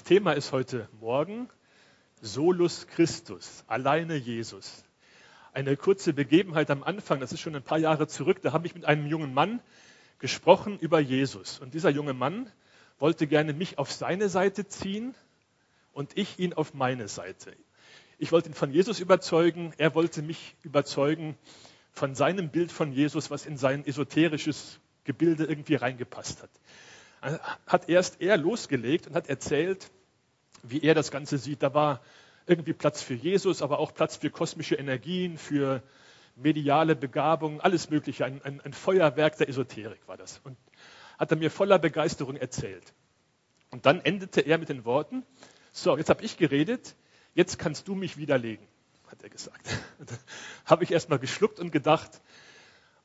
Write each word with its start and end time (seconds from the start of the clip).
Das 0.00 0.06
Thema 0.06 0.32
ist 0.32 0.52
heute 0.52 0.88
Morgen 0.98 1.50
Solus 2.22 2.86
Christus, 2.86 3.64
alleine 3.66 4.16
Jesus. 4.16 4.82
Eine 5.52 5.76
kurze 5.76 6.14
Begebenheit 6.14 6.70
am 6.70 6.82
Anfang, 6.82 7.20
das 7.20 7.32
ist 7.32 7.40
schon 7.40 7.54
ein 7.54 7.62
paar 7.62 7.76
Jahre 7.78 8.08
zurück, 8.08 8.40
da 8.40 8.54
habe 8.54 8.66
ich 8.66 8.74
mit 8.74 8.86
einem 8.86 9.06
jungen 9.06 9.34
Mann 9.34 9.60
gesprochen 10.18 10.78
über 10.78 11.00
Jesus. 11.00 11.58
Und 11.58 11.74
dieser 11.74 11.90
junge 11.90 12.14
Mann 12.14 12.50
wollte 12.98 13.26
gerne 13.26 13.52
mich 13.52 13.76
auf 13.76 13.92
seine 13.92 14.30
Seite 14.30 14.66
ziehen 14.66 15.14
und 15.92 16.16
ich 16.16 16.38
ihn 16.38 16.54
auf 16.54 16.72
meine 16.72 17.06
Seite. 17.06 17.54
Ich 18.16 18.32
wollte 18.32 18.48
ihn 18.48 18.54
von 18.54 18.72
Jesus 18.72 19.00
überzeugen, 19.00 19.74
er 19.76 19.94
wollte 19.94 20.22
mich 20.22 20.56
überzeugen 20.62 21.36
von 21.92 22.14
seinem 22.14 22.48
Bild 22.48 22.72
von 22.72 22.90
Jesus, 22.90 23.30
was 23.30 23.44
in 23.44 23.58
sein 23.58 23.84
esoterisches 23.84 24.80
Gebilde 25.04 25.44
irgendwie 25.44 25.74
reingepasst 25.74 26.42
hat 26.42 26.50
hat 27.66 27.88
erst 27.88 28.20
er 28.20 28.36
losgelegt 28.36 29.06
und 29.06 29.14
hat 29.14 29.28
erzählt, 29.28 29.90
wie 30.62 30.82
er 30.82 30.94
das 30.94 31.10
Ganze 31.10 31.38
sieht. 31.38 31.62
Da 31.62 31.74
war 31.74 32.00
irgendwie 32.46 32.72
Platz 32.72 33.02
für 33.02 33.14
Jesus, 33.14 33.62
aber 33.62 33.78
auch 33.78 33.94
Platz 33.94 34.16
für 34.16 34.30
kosmische 34.30 34.74
Energien, 34.74 35.38
für 35.38 35.82
mediale 36.36 36.96
Begabung, 36.96 37.60
alles 37.60 37.90
Mögliche. 37.90 38.24
Ein, 38.24 38.42
ein, 38.42 38.60
ein 38.60 38.72
Feuerwerk 38.72 39.36
der 39.36 39.48
Esoterik 39.48 40.00
war 40.06 40.16
das. 40.16 40.40
Und 40.44 40.56
hat 41.18 41.30
er 41.30 41.36
mir 41.36 41.50
voller 41.50 41.78
Begeisterung 41.78 42.36
erzählt. 42.36 42.94
Und 43.70 43.86
dann 43.86 44.00
endete 44.00 44.40
er 44.40 44.58
mit 44.58 44.68
den 44.68 44.84
Worten, 44.84 45.24
so, 45.72 45.96
jetzt 45.96 46.10
habe 46.10 46.24
ich 46.24 46.36
geredet, 46.36 46.96
jetzt 47.34 47.58
kannst 47.58 47.86
du 47.86 47.94
mich 47.94 48.16
widerlegen, 48.16 48.66
hat 49.06 49.22
er 49.22 49.28
gesagt. 49.28 49.78
habe 50.64 50.82
ich 50.82 50.90
erstmal 50.90 51.18
geschluckt 51.18 51.60
und 51.60 51.70
gedacht, 51.70 52.20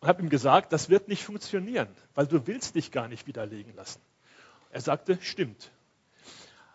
und 0.05 0.09
habe 0.09 0.21
ihm 0.21 0.29
gesagt, 0.29 0.71
das 0.71 0.89
wird 0.91 1.07
nicht 1.07 1.23
funktionieren, 1.23 1.87
weil 2.13 2.27
du 2.27 2.45
willst 2.45 2.75
dich 2.75 2.91
gar 2.91 3.07
nicht 3.07 3.25
widerlegen 3.25 3.73
lassen. 3.75 3.99
Er 4.69 4.79
sagte, 4.79 5.17
stimmt. 5.19 5.71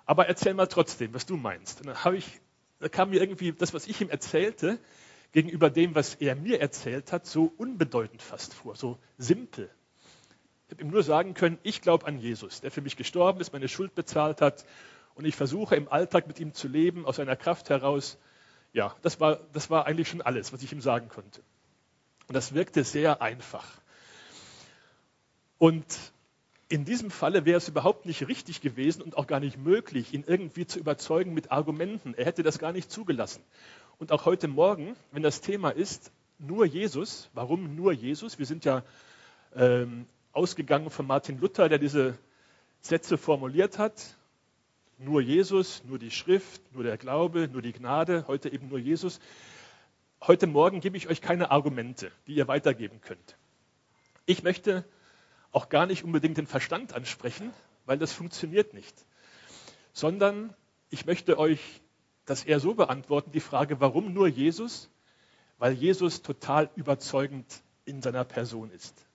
Aber 0.05 0.27
erzähl 0.27 0.53
mal 0.53 0.67
trotzdem, 0.67 1.15
was 1.15 1.27
du 1.27 1.37
meinst. 1.37 1.81
Und 1.81 1.95
dann 1.95 2.15
ich, 2.17 2.41
da 2.81 2.89
kam 2.89 3.11
mir 3.11 3.21
irgendwie 3.21 3.53
das, 3.53 3.73
was 3.73 3.87
ich 3.87 4.01
ihm 4.01 4.11
erzählte, 4.11 4.81
gegenüber 5.31 5.71
dem, 5.71 5.95
was 5.95 6.17
er 6.17 6.35
mir 6.35 6.61
erzählt 6.61 7.13
hat, 7.13 7.25
so 7.25 7.53
unbedeutend 7.57 8.21
fast 8.21 8.53
vor, 8.53 8.75
so 8.75 8.99
simpel. 9.17 9.71
Ich 10.67 10.73
habe 10.73 10.83
ihm 10.83 10.91
nur 10.91 11.05
sagen 11.05 11.35
können, 11.35 11.59
ich 11.63 11.83
glaube 11.83 12.07
an 12.07 12.19
Jesus, 12.19 12.63
der 12.63 12.73
für 12.73 12.81
mich 12.81 12.97
gestorben 12.97 13.41
ist, 13.41 13.53
meine 13.53 13.69
Schuld 13.69 13.95
bezahlt 13.95 14.41
hat 14.41 14.67
und 15.15 15.25
ich 15.25 15.37
versuche 15.37 15.77
im 15.77 15.87
Alltag 15.87 16.27
mit 16.27 16.41
ihm 16.41 16.53
zu 16.53 16.67
leben, 16.67 17.07
aus 17.07 17.15
seiner 17.15 17.37
Kraft 17.37 17.71
heraus. 17.71 18.19
Ja, 18.73 18.97
das 19.03 19.21
war, 19.21 19.39
das 19.53 19.71
war 19.71 19.87
eigentlich 19.87 20.09
schon 20.09 20.21
alles, 20.21 20.53
was 20.53 20.65
ich 20.65 20.73
ihm 20.73 20.81
sagen 20.81 21.09
konnte. 21.09 21.43
Und 22.31 22.35
das 22.35 22.55
wirkte 22.55 22.85
sehr 22.85 23.23
einfach. 23.23 23.67
Und 25.59 25.85
in 26.69 26.85
diesem 26.85 27.11
Falle 27.11 27.45
wäre 27.45 27.59
es 27.59 27.67
überhaupt 27.67 28.07
nicht 28.07 28.29
richtig 28.29 28.61
gewesen 28.61 29.03
und 29.03 29.17
auch 29.17 29.27
gar 29.27 29.41
nicht 29.41 29.59
möglich, 29.59 30.15
ihn 30.15 30.23
irgendwie 30.25 30.65
zu 30.65 30.79
überzeugen 30.79 31.35
mit 31.35 31.51
Argumenten. 31.51 32.15
Er 32.15 32.27
hätte 32.27 32.45
das 32.45 32.61
gar 32.61 32.71
nicht 32.71 32.89
zugelassen. 32.89 33.43
Und 33.99 34.13
auch 34.13 34.27
heute 34.27 34.47
Morgen, 34.47 34.95
wenn 35.11 35.25
das 35.25 35.41
Thema 35.41 35.71
ist, 35.71 36.13
nur 36.39 36.65
Jesus, 36.67 37.29
warum 37.35 37.75
nur 37.75 37.91
Jesus? 37.91 38.39
Wir 38.39 38.47
sind 38.47 38.65
ja 38.65 38.85
ähm, 39.57 40.07
ausgegangen 40.31 40.91
von 40.91 41.09
Martin 41.09 41.41
Luther, 41.41 41.69
der 41.69 41.79
diese 41.79 42.17
Sätze 42.81 43.19
formuliert 43.19 43.77
hat. 43.77 44.17
Nur 44.99 45.21
Jesus, 45.21 45.83
nur 45.85 45.99
die 45.99 46.13
Schrift, 46.13 46.63
nur 46.75 46.85
der 46.85 46.97
Glaube, 46.97 47.49
nur 47.49 47.61
die 47.61 47.73
Gnade, 47.73 48.25
heute 48.29 48.53
eben 48.53 48.69
nur 48.69 48.79
Jesus. 48.79 49.19
Heute 50.27 50.47
Morgen 50.47 50.81
gebe 50.81 50.99
ich 50.99 51.09
euch 51.09 51.23
keine 51.23 51.51
Argumente, 51.51 52.13
die 52.27 52.35
ihr 52.35 52.47
weitergeben 52.47 53.01
könnt. 53.01 53.37
Ich 54.27 54.43
möchte 54.43 54.85
auch 55.51 55.71
gar 55.71 55.87
nicht 55.87 56.05
unbedingt 56.05 56.37
den 56.37 56.47
Verstand 56.47 56.93
ansprechen, 56.93 57.55
weil 57.87 57.97
das 57.97 58.13
funktioniert 58.13 58.75
nicht, 58.75 58.95
sondern 59.95 60.55
ich 60.91 61.07
möchte 61.07 61.39
euch 61.39 61.59
das 62.27 62.45
eher 62.45 62.61
so 62.61 62.75
beantworten, 62.75 63.33
die 63.33 63.41
Frage, 63.41 63.81
warum 63.81 64.13
nur 64.13 64.29
Jesus? 64.29 64.91
Weil 65.57 65.73
Jesus 65.73 66.21
total 66.21 66.71
überzeugend 66.77 67.63
in 67.87 68.03
seiner 68.03 68.25
Person 68.25 68.71
ist. 68.73 69.07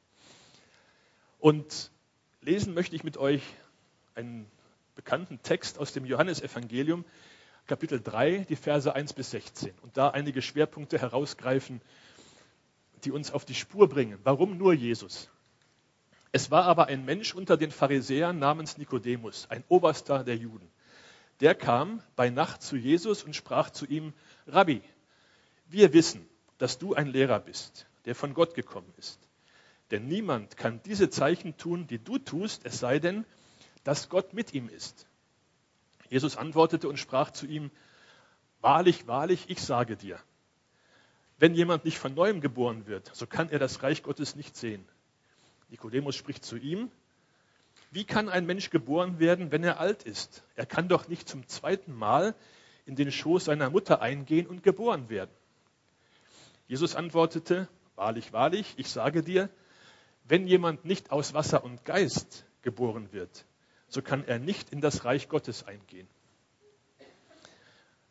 Und 1.37 1.91
lesen 2.41 2.73
möchte 2.73 2.95
ich 2.95 3.03
mit 3.03 3.17
euch 3.17 3.43
einen 4.15 4.49
bekannten 4.95 5.39
Text 5.43 5.77
aus 5.77 5.93
dem 5.93 6.05
Johannesevangelium, 6.05 7.05
Kapitel 7.67 7.99
3, 7.99 8.45
die 8.47 8.55
Verse 8.55 8.93
1 8.93 9.13
bis 9.13 9.31
16 9.31 9.73
und 9.81 9.97
da 9.97 10.09
einige 10.09 10.43
Schwerpunkte 10.43 10.99
herausgreifen, 10.99 11.81
die 13.03 13.11
uns 13.11 13.31
auf 13.31 13.43
die 13.43 13.55
Spur 13.55 13.89
bringen. 13.89 14.19
Warum 14.23 14.57
nur 14.57 14.73
Jesus? 14.73 15.31
Es 16.31 16.51
war 16.51 16.65
aber 16.65 16.87
ein 16.87 17.05
Mensch 17.05 17.33
unter 17.33 17.57
den 17.57 17.71
Pharisäern 17.71 18.37
namens 18.37 18.77
Nikodemus, 18.77 19.47
ein 19.49 19.63
Oberster 19.67 20.23
der 20.23 20.37
Juden. 20.37 20.69
Der 21.39 21.55
kam 21.55 22.03
bei 22.15 22.29
Nacht 22.29 22.61
zu 22.61 22.75
Jesus 22.77 23.23
und 23.23 23.35
sprach 23.35 23.71
zu 23.71 23.87
ihm, 23.87 24.13
Rabbi, 24.45 24.83
wir 25.67 25.91
wissen, 25.91 26.27
dass 26.59 26.77
du 26.77 26.93
ein 26.93 27.07
Lehrer 27.07 27.39
bist, 27.39 27.87
der 28.05 28.13
von 28.13 28.35
Gott 28.35 28.53
gekommen 28.53 28.93
ist. 28.97 29.19
Denn 29.89 30.07
niemand 30.07 30.55
kann 30.55 30.81
diese 30.83 31.09
Zeichen 31.09 31.57
tun, 31.57 31.87
die 31.87 31.99
du 31.99 32.19
tust, 32.19 32.63
es 32.63 32.79
sei 32.79 32.99
denn, 32.99 33.25
dass 33.83 34.09
Gott 34.09 34.33
mit 34.33 34.53
ihm 34.53 34.69
ist. 34.69 35.07
Jesus 36.15 36.37
antwortete 36.37 36.87
und 36.87 36.95
sprach 36.95 37.31
zu 37.31 37.45
ihm, 37.45 37.71
Wahrlich, 38.61 39.05
wahrlich, 39.05 39.49
ich 39.49 39.61
sage 39.61 39.97
dir, 39.97 40.17
wenn 41.39 41.53
jemand 41.53 41.83
nicht 41.83 41.97
von 41.97 42.13
neuem 42.13 42.39
geboren 42.39 42.87
wird, 42.87 43.13
so 43.13 43.27
kann 43.27 43.49
er 43.49 43.59
das 43.59 43.83
Reich 43.83 44.01
Gottes 44.01 44.37
nicht 44.37 44.55
sehen. 44.55 44.87
Nikodemus 45.67 46.15
spricht 46.15 46.45
zu 46.45 46.55
ihm, 46.55 46.89
wie 47.91 48.05
kann 48.05 48.29
ein 48.29 48.45
Mensch 48.45 48.69
geboren 48.69 49.19
werden, 49.19 49.51
wenn 49.51 49.65
er 49.65 49.81
alt 49.81 50.03
ist? 50.03 50.45
Er 50.55 50.65
kann 50.65 50.87
doch 50.87 51.09
nicht 51.09 51.27
zum 51.27 51.45
zweiten 51.49 51.93
Mal 51.93 52.33
in 52.85 52.95
den 52.95 53.11
Schoß 53.11 53.43
seiner 53.43 53.69
Mutter 53.69 54.01
eingehen 54.01 54.47
und 54.47 54.63
geboren 54.63 55.09
werden. 55.09 55.31
Jesus 56.69 56.95
antwortete, 56.95 57.67
wahrlich, 57.95 58.31
wahrlich, 58.31 58.73
ich 58.77 58.89
sage 58.89 59.21
dir, 59.21 59.49
wenn 60.23 60.47
jemand 60.47 60.85
nicht 60.85 61.11
aus 61.11 61.33
Wasser 61.33 61.65
und 61.65 61.83
Geist 61.83 62.45
geboren 62.61 63.11
wird, 63.11 63.45
so 63.95 64.01
kann 64.01 64.27
er 64.27 64.39
nicht 64.39 64.71
in 64.71 64.81
das 64.81 65.05
Reich 65.05 65.29
Gottes 65.29 65.63
eingehen. 65.63 66.07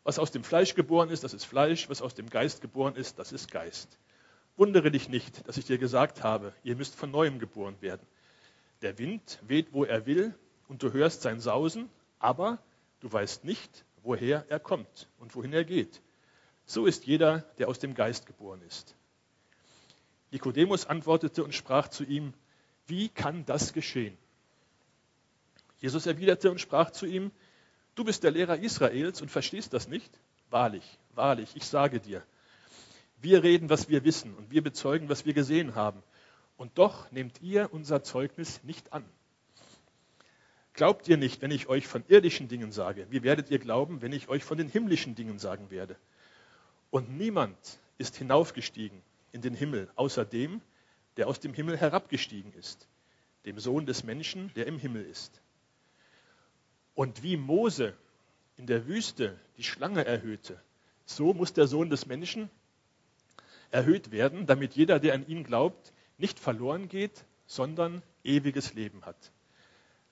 Was 0.03 0.17
aus 0.17 0.31
dem 0.31 0.43
Fleisch 0.43 0.73
geboren 0.73 1.11
ist, 1.11 1.23
das 1.23 1.33
ist 1.35 1.45
Fleisch, 1.45 1.89
was 1.89 2.01
aus 2.01 2.15
dem 2.15 2.27
Geist 2.27 2.61
geboren 2.61 2.95
ist, 2.95 3.19
das 3.19 3.31
ist 3.31 3.51
Geist. 3.51 3.99
Wundere 4.57 4.89
dich 4.89 5.09
nicht, 5.09 5.47
dass 5.47 5.57
ich 5.57 5.65
dir 5.65 5.77
gesagt 5.77 6.23
habe, 6.23 6.53
ihr 6.63 6.75
müsst 6.75 6.95
von 6.95 7.11
neuem 7.11 7.37
geboren 7.37 7.75
werden. 7.81 8.05
Der 8.81 8.97
Wind 8.97 9.39
weht, 9.47 9.73
wo 9.73 9.83
er 9.83 10.07
will, 10.07 10.33
und 10.67 10.81
du 10.81 10.91
hörst 10.91 11.21
sein 11.21 11.39
Sausen, 11.39 11.87
aber 12.17 12.57
du 12.99 13.11
weißt 13.11 13.43
nicht, 13.43 13.85
woher 14.01 14.43
er 14.49 14.59
kommt 14.59 15.07
und 15.19 15.35
wohin 15.35 15.53
er 15.53 15.65
geht. 15.65 16.01
So 16.65 16.87
ist 16.87 17.05
jeder, 17.05 17.41
der 17.59 17.67
aus 17.67 17.77
dem 17.77 17.93
Geist 17.93 18.25
geboren 18.25 18.61
ist. 18.63 18.95
Nikodemus 20.31 20.87
antwortete 20.87 21.43
und 21.43 21.53
sprach 21.53 21.89
zu 21.89 22.03
ihm, 22.03 22.33
wie 22.87 23.09
kann 23.09 23.45
das 23.45 23.71
geschehen? 23.71 24.17
Jesus 25.79 26.05
erwiderte 26.05 26.51
und 26.51 26.59
sprach 26.59 26.91
zu 26.91 27.05
ihm, 27.05 27.31
du 27.95 28.03
bist 28.03 28.23
der 28.23 28.31
Lehrer 28.31 28.57
Israels 28.57 29.21
und 29.21 29.29
verstehst 29.29 29.73
das 29.73 29.87
nicht? 29.87 30.11
Wahrlich, 30.49 30.99
wahrlich, 31.13 31.51
ich 31.55 31.65
sage 31.65 31.99
dir, 31.99 32.23
wir 33.21 33.43
reden, 33.43 33.69
was 33.69 33.89
wir 33.89 34.03
wissen 34.03 34.33
und 34.35 34.51
wir 34.51 34.61
bezeugen, 34.61 35.09
was 35.09 35.25
wir 35.25 35.33
gesehen 35.33 35.75
haben. 35.75 36.03
Und 36.57 36.77
doch 36.77 37.11
nehmt 37.11 37.41
ihr 37.41 37.73
unser 37.73 38.03
Zeugnis 38.03 38.63
nicht 38.63 38.93
an. 38.93 39.03
Glaubt 40.73 41.07
ihr 41.07 41.17
nicht, 41.17 41.41
wenn 41.41 41.51
ich 41.51 41.67
euch 41.67 41.87
von 41.87 42.03
irdischen 42.07 42.47
Dingen 42.49 42.71
sage? 42.71 43.07
Wie 43.09 43.23
werdet 43.23 43.49
ihr 43.49 43.59
glauben, 43.59 44.01
wenn 44.01 44.11
ich 44.11 44.27
euch 44.27 44.43
von 44.43 44.57
den 44.57 44.67
himmlischen 44.67 45.15
Dingen 45.15 45.39
sagen 45.39 45.71
werde? 45.71 45.95
Und 46.91 47.17
niemand 47.17 47.57
ist 47.97 48.17
hinaufgestiegen 48.17 49.01
in 49.31 49.41
den 49.41 49.53
Himmel, 49.53 49.89
außer 49.95 50.25
dem, 50.25 50.61
der 51.17 51.27
aus 51.27 51.39
dem 51.39 51.53
Himmel 51.53 51.77
herabgestiegen 51.77 52.53
ist, 52.53 52.87
dem 53.45 53.57
Sohn 53.59 53.85
des 53.85 54.03
Menschen, 54.03 54.51
der 54.55 54.67
im 54.67 54.77
Himmel 54.77 55.05
ist. 55.05 55.41
Und 56.95 57.23
wie 57.23 57.37
Mose 57.37 57.93
in 58.57 58.67
der 58.67 58.87
Wüste 58.87 59.37
die 59.57 59.63
Schlange 59.63 60.05
erhöhte, 60.05 60.59
so 61.05 61.33
muss 61.33 61.53
der 61.53 61.67
Sohn 61.67 61.89
des 61.89 62.05
Menschen 62.05 62.49
erhöht 63.69 64.11
werden, 64.11 64.45
damit 64.45 64.73
jeder, 64.73 64.99
der 64.99 65.13
an 65.13 65.27
ihn 65.27 65.43
glaubt, 65.43 65.93
nicht 66.17 66.39
verloren 66.39 66.87
geht, 66.87 67.25
sondern 67.45 68.01
ewiges 68.23 68.73
Leben 68.73 69.05
hat. 69.05 69.31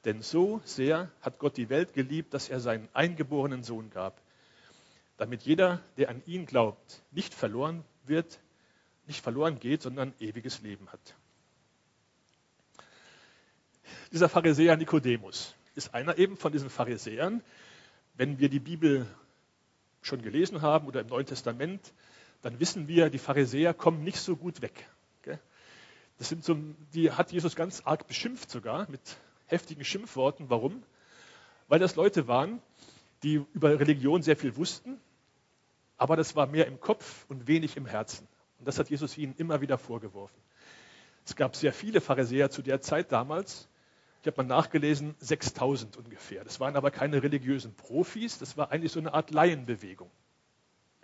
Denn 0.06 0.22
so 0.22 0.62
sehr 0.66 1.10
hat 1.22 1.40
Gott 1.40 1.56
die 1.56 1.70
Welt 1.70 1.94
geliebt, 1.94 2.34
dass 2.34 2.50
er 2.50 2.60
seinen 2.60 2.90
eingeborenen 2.94 3.64
Sohn 3.64 3.90
gab, 3.90 4.22
damit 5.18 5.44
jeder, 5.44 5.82
der 5.98 6.10
an 6.10 6.22
ihn 6.26 6.46
glaubt, 6.46 7.02
nicht 7.12 7.34
verloren 7.34 7.86
wird, 8.04 8.40
nicht 9.08 9.22
verloren 9.22 9.60
geht, 9.60 9.82
sondern 9.82 10.14
ewiges 10.20 10.62
Leben 10.62 10.90
hat. 10.92 11.16
Dieser 14.12 14.28
Pharisäer 14.28 14.76
Nikodemus, 14.76 15.56
ist 15.76 15.94
einer 15.94 16.18
eben 16.18 16.38
von 16.38 16.52
diesen 16.52 16.70
Pharisäern. 16.70 17.42
Wenn 18.16 18.40
wir 18.40 18.50
die 18.50 18.60
Bibel 18.60 19.08
schon 20.02 20.22
gelesen 20.22 20.62
haben 20.62 20.88
oder 20.88 21.02
im 21.02 21.08
Neuen 21.08 21.26
Testament, 21.26 21.94
dann 22.42 22.60
wissen 22.60 22.88
wir, 22.88 23.10
die 23.10 23.20
Pharisäer 23.20 23.74
kommen 23.74 24.04
nicht 24.04 24.18
so 24.18 24.36
gut 24.36 24.62
weg. 24.62 24.88
Das 26.20 26.30
sind 26.30 26.44
so, 26.44 26.56
die 26.94 27.12
hat 27.12 27.32
Jesus 27.32 27.56
ganz 27.56 27.82
arg 27.86 28.08
beschimpft 28.08 28.52
sogar 28.52 28.90
mit 28.90 29.02
heftigen 29.48 29.84
Schimpfworten. 29.84 30.50
Warum? 30.50 30.84
weil 31.68 31.80
das 31.80 31.96
Leute 31.96 32.28
waren, 32.28 32.62
die 33.24 33.44
über 33.54 33.80
Religion 33.80 34.22
sehr 34.22 34.38
viel 34.38 34.56
wussten, 34.58 35.00
aber 35.98 36.16
das 36.16 36.36
war 36.36 36.48
mehr 36.48 36.68
im 36.68 36.80
Kopf 36.80 37.26
und 37.30 37.48
wenig 37.48 37.78
im 37.78 37.86
Herzen. 37.86 38.28
Und 38.60 38.68
das 38.68 38.80
hat 38.80 38.90
Jesus 38.90 39.18
ihnen 39.18 39.34
immer 39.38 39.62
wieder 39.62 39.78
vorgeworfen. 39.78 40.40
Es 41.26 41.36
gab 41.36 41.56
sehr 41.56 41.74
viele 41.74 42.02
Pharisäer 42.02 42.50
zu 42.50 42.62
der 42.62 42.82
Zeit 42.82 43.12
damals. 43.12 43.68
Ich 44.24 44.28
habe 44.28 44.42
mal 44.42 44.48
nachgelesen, 44.48 45.16
6000 45.20 45.98
ungefähr. 45.98 46.46
Das 46.46 46.62
waren 46.62 46.78
aber 46.78 46.92
keine 46.92 47.22
religiösen 47.22 47.76
Profis, 47.76 48.38
das 48.38 48.56
war 48.56 48.72
eigentlich 48.72 48.94
so 48.94 49.02
eine 49.02 49.14
Art 49.14 49.32
Laienbewegung. 49.32 50.10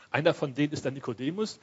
Einer 0.09 0.33
von 0.33 0.53
denen 0.53 0.71
ist 0.71 0.85
der 0.85 0.93
Nikodemus, 0.93 1.59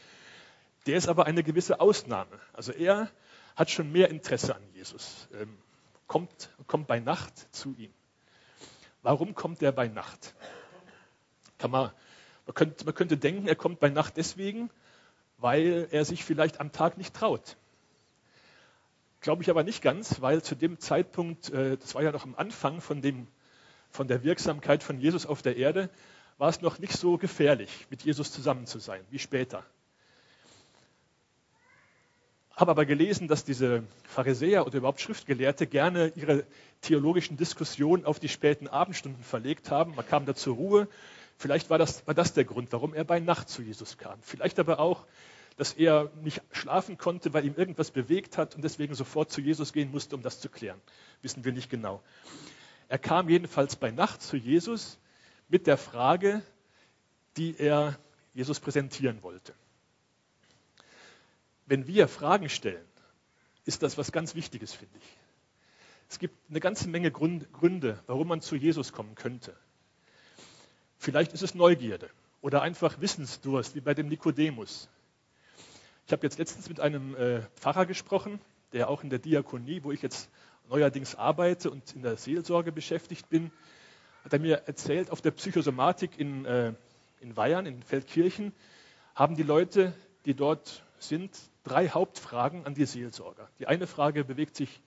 der 0.84 0.98
ist 0.98 1.08
aber 1.08 1.24
eine 1.24 1.42
gewisse 1.42 1.80
Ausnahme. 1.80 2.38
Also 2.52 2.72
er 2.72 3.10
hat 3.56 3.70
schon 3.70 3.90
mehr 3.90 4.10
Interesse 4.10 4.54
an 4.54 4.60
Jesus, 4.74 5.28
ähm, 5.32 5.56
kommt, 6.06 6.50
kommt 6.66 6.88
bei 6.88 7.00
Nacht 7.00 7.32
zu 7.54 7.74
ihm. 7.78 7.94
Warum 9.00 9.34
kommt 9.34 9.62
er 9.62 9.72
bei 9.72 9.88
Nacht? 9.88 10.34
Kann 11.56 11.70
man, 11.70 11.90
man, 12.44 12.54
könnte, 12.54 12.84
man 12.84 12.94
könnte 12.94 13.16
denken, 13.16 13.48
er 13.48 13.56
kommt 13.56 13.80
bei 13.80 13.88
Nacht 13.88 14.18
deswegen, 14.18 14.68
weil 15.38 15.88
er 15.90 16.04
sich 16.04 16.22
vielleicht 16.22 16.60
am 16.60 16.70
Tag 16.70 16.98
nicht 16.98 17.14
traut. 17.14 17.56
Glaube 19.26 19.42
ich 19.42 19.50
aber 19.50 19.64
nicht 19.64 19.82
ganz, 19.82 20.20
weil 20.20 20.40
zu 20.40 20.54
dem 20.54 20.78
Zeitpunkt, 20.78 21.50
äh, 21.50 21.76
das 21.78 21.96
war 21.96 22.02
ja 22.04 22.12
noch 22.12 22.22
am 22.22 22.36
Anfang 22.36 22.80
von, 22.80 23.02
dem, 23.02 23.26
von 23.90 24.06
der 24.06 24.22
Wirksamkeit 24.22 24.84
von 24.84 25.00
Jesus 25.00 25.26
auf 25.26 25.42
der 25.42 25.56
Erde, 25.56 25.90
war 26.38 26.48
es 26.48 26.60
noch 26.60 26.78
nicht 26.78 26.92
so 26.92 27.18
gefährlich, 27.18 27.88
mit 27.90 28.02
Jesus 28.02 28.30
zusammen 28.30 28.66
zu 28.66 28.78
sein, 28.78 29.00
wie 29.10 29.18
später. 29.18 29.64
Habe 32.54 32.70
aber 32.70 32.86
gelesen, 32.86 33.26
dass 33.26 33.42
diese 33.42 33.82
Pharisäer 34.04 34.64
oder 34.64 34.78
überhaupt 34.78 35.00
Schriftgelehrte 35.00 35.66
gerne 35.66 36.12
ihre 36.14 36.44
theologischen 36.80 37.36
Diskussionen 37.36 38.04
auf 38.04 38.20
die 38.20 38.28
späten 38.28 38.68
Abendstunden 38.68 39.24
verlegt 39.24 39.72
haben. 39.72 39.96
Man 39.96 40.06
kam 40.06 40.24
da 40.24 40.36
zur 40.36 40.54
Ruhe. 40.54 40.88
Vielleicht 41.36 41.68
war 41.68 41.78
das, 41.78 42.06
war 42.06 42.14
das 42.14 42.32
der 42.32 42.44
Grund, 42.44 42.70
warum 42.70 42.94
er 42.94 43.02
bei 43.02 43.18
Nacht 43.18 43.48
zu 43.48 43.62
Jesus 43.62 43.98
kam. 43.98 44.20
Vielleicht 44.22 44.60
aber 44.60 44.78
auch, 44.78 45.04
dass 45.56 45.72
er 45.72 46.10
nicht 46.22 46.42
schlafen 46.52 46.98
konnte, 46.98 47.32
weil 47.32 47.44
ihm 47.44 47.54
irgendwas 47.56 47.90
bewegt 47.90 48.36
hat 48.36 48.54
und 48.54 48.62
deswegen 48.62 48.94
sofort 48.94 49.30
zu 49.30 49.40
Jesus 49.40 49.72
gehen 49.72 49.90
musste, 49.90 50.14
um 50.14 50.22
das 50.22 50.40
zu 50.40 50.48
klären. 50.48 50.80
Wissen 51.22 51.44
wir 51.44 51.52
nicht 51.52 51.70
genau. 51.70 52.02
Er 52.88 52.98
kam 52.98 53.28
jedenfalls 53.28 53.76
bei 53.76 53.90
Nacht 53.90 54.22
zu 54.22 54.36
Jesus 54.36 54.98
mit 55.48 55.66
der 55.66 55.78
Frage, 55.78 56.42
die 57.36 57.56
er 57.58 57.98
Jesus 58.34 58.60
präsentieren 58.60 59.22
wollte. 59.22 59.54
Wenn 61.66 61.86
wir 61.86 62.06
Fragen 62.06 62.48
stellen, 62.48 62.86
ist 63.64 63.82
das 63.82 63.98
was 63.98 64.12
ganz 64.12 64.34
Wichtiges, 64.34 64.72
finde 64.72 64.96
ich. 64.98 65.16
Es 66.08 66.18
gibt 66.18 66.36
eine 66.48 66.60
ganze 66.60 66.88
Menge 66.88 67.10
Gründe, 67.10 68.00
warum 68.06 68.28
man 68.28 68.40
zu 68.40 68.54
Jesus 68.54 68.92
kommen 68.92 69.16
könnte. 69.16 69.56
Vielleicht 70.98 71.32
ist 71.32 71.42
es 71.42 71.54
Neugierde 71.54 72.08
oder 72.40 72.62
einfach 72.62 73.00
Wissensdurst, 73.00 73.74
wie 73.74 73.80
bei 73.80 73.94
dem 73.94 74.08
Nikodemus. 74.08 74.88
Ich 76.06 76.12
habe 76.12 76.22
jetzt 76.22 76.38
letztens 76.38 76.68
mit 76.68 76.78
einem 76.78 77.16
äh, 77.16 77.40
Pfarrer 77.56 77.84
gesprochen, 77.84 78.40
der 78.72 78.88
auch 78.88 79.02
in 79.02 79.10
der 79.10 79.18
Diakonie, 79.18 79.82
wo 79.82 79.90
ich 79.90 80.02
jetzt 80.02 80.30
neuerdings 80.68 81.16
arbeite 81.16 81.68
und 81.68 81.96
in 81.96 82.02
der 82.02 82.16
Seelsorge 82.16 82.70
beschäftigt 82.70 83.28
bin, 83.28 83.50
hat 84.22 84.32
er 84.32 84.38
mir 84.38 84.62
erzählt, 84.68 85.10
auf 85.10 85.20
der 85.20 85.32
Psychosomatik 85.32 86.16
in, 86.16 86.44
äh, 86.44 86.74
in 87.20 87.36
Weyern, 87.36 87.66
in 87.66 87.82
Feldkirchen, 87.82 88.52
haben 89.16 89.34
die 89.34 89.42
Leute, 89.42 89.94
die 90.26 90.34
dort 90.34 90.84
sind, 91.00 91.36
drei 91.64 91.88
Hauptfragen 91.88 92.66
an 92.66 92.74
die 92.74 92.86
Seelsorger. 92.86 93.48
Die 93.58 93.66
eine 93.66 93.88
Frage 93.88 94.22
bewegt 94.22 94.54
sich 94.54 94.80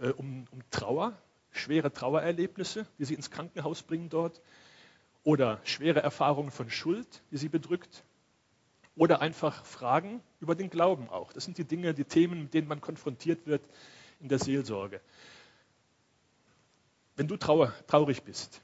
äh, 0.00 0.08
um, 0.08 0.46
um 0.52 0.60
Trauer, 0.70 1.12
schwere 1.50 1.92
Trauererlebnisse, 1.92 2.86
die 2.98 3.04
sie 3.04 3.14
ins 3.14 3.30
Krankenhaus 3.30 3.82
bringen 3.82 4.08
dort, 4.08 4.40
oder 5.22 5.60
schwere 5.64 6.00
Erfahrungen 6.00 6.50
von 6.50 6.70
Schuld, 6.70 7.22
die 7.30 7.36
sie 7.36 7.50
bedrückt, 7.50 8.04
oder 8.96 9.20
einfach 9.20 9.64
Fragen 9.64 10.22
über 10.40 10.54
den 10.54 10.70
Glauben 10.70 11.08
auch. 11.10 11.32
Das 11.32 11.44
sind 11.44 11.58
die 11.58 11.64
Dinge, 11.64 11.94
die 11.94 12.04
Themen, 12.04 12.44
mit 12.44 12.54
denen 12.54 12.66
man 12.66 12.80
konfrontiert 12.80 13.46
wird 13.46 13.62
in 14.20 14.28
der 14.28 14.38
Seelsorge. 14.38 15.00
Wenn 17.14 17.28
du 17.28 17.36
trauer, 17.36 17.72
traurig 17.86 18.22
bist, 18.22 18.62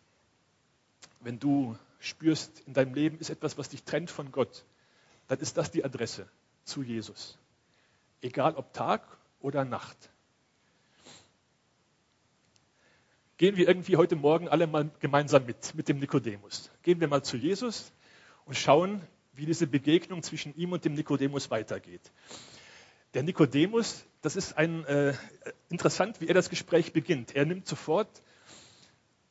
wenn 1.21 1.39
du 1.39 1.77
spürst, 2.01 2.61
in 2.67 2.75
deinem 2.75 2.95
Leben 2.95 3.19
ist 3.19 3.31
etwas, 3.31 3.57
was 3.59 3.69
dich 3.69 3.85
trennt 3.85 4.11
von 4.11 4.33
Gott, 4.33 4.65
dann 5.29 5.39
ist 5.39 5.57
das 5.57 5.71
die 5.71 5.85
Adresse 5.85 6.29
zu 6.65 6.83
Jesus. 6.83 7.39
Egal 8.21 8.55
ob 8.57 8.73
Tag 8.73 9.03
oder 9.41 9.65
Nacht. 9.65 10.11
Gehen 13.37 13.57
wir 13.57 13.67
irgendwie 13.67 13.97
heute 13.97 14.17
Morgen 14.17 14.49
alle 14.49 14.67
mal 14.67 14.91
gemeinsam 15.01 15.47
mit, 15.47 15.75
mit 15.75 15.89
dem 15.89 15.99
Nikodemus. 15.99 16.71
Gehen 16.83 17.01
wir 17.01 17.09
mal 17.09 17.23
zu 17.23 17.37
Jesus 17.37 17.93
und 18.45 18.57
schauen, 18.57 19.01
wie 19.35 19.47
diese 19.47 19.67
Begegnung 19.67 20.23
zwischen 20.23 20.55
ihm 20.57 20.73
und 20.73 20.85
dem 20.85 20.95
Nikodemus 20.95 21.51
weitergeht. 21.51 22.13
Der 23.15 23.23
Nikodemus, 23.23 24.05
das 24.23 24.37
ist 24.37 24.57
ein, 24.57 24.85
äh, 24.85 25.15
interessant, 25.69 26.21
wie 26.21 26.29
er 26.29 26.35
das 26.35 26.51
Gespräch 26.51 26.93
beginnt. 26.93 27.35
Er 27.35 27.45
nimmt 27.45 27.67
sofort 27.67 28.09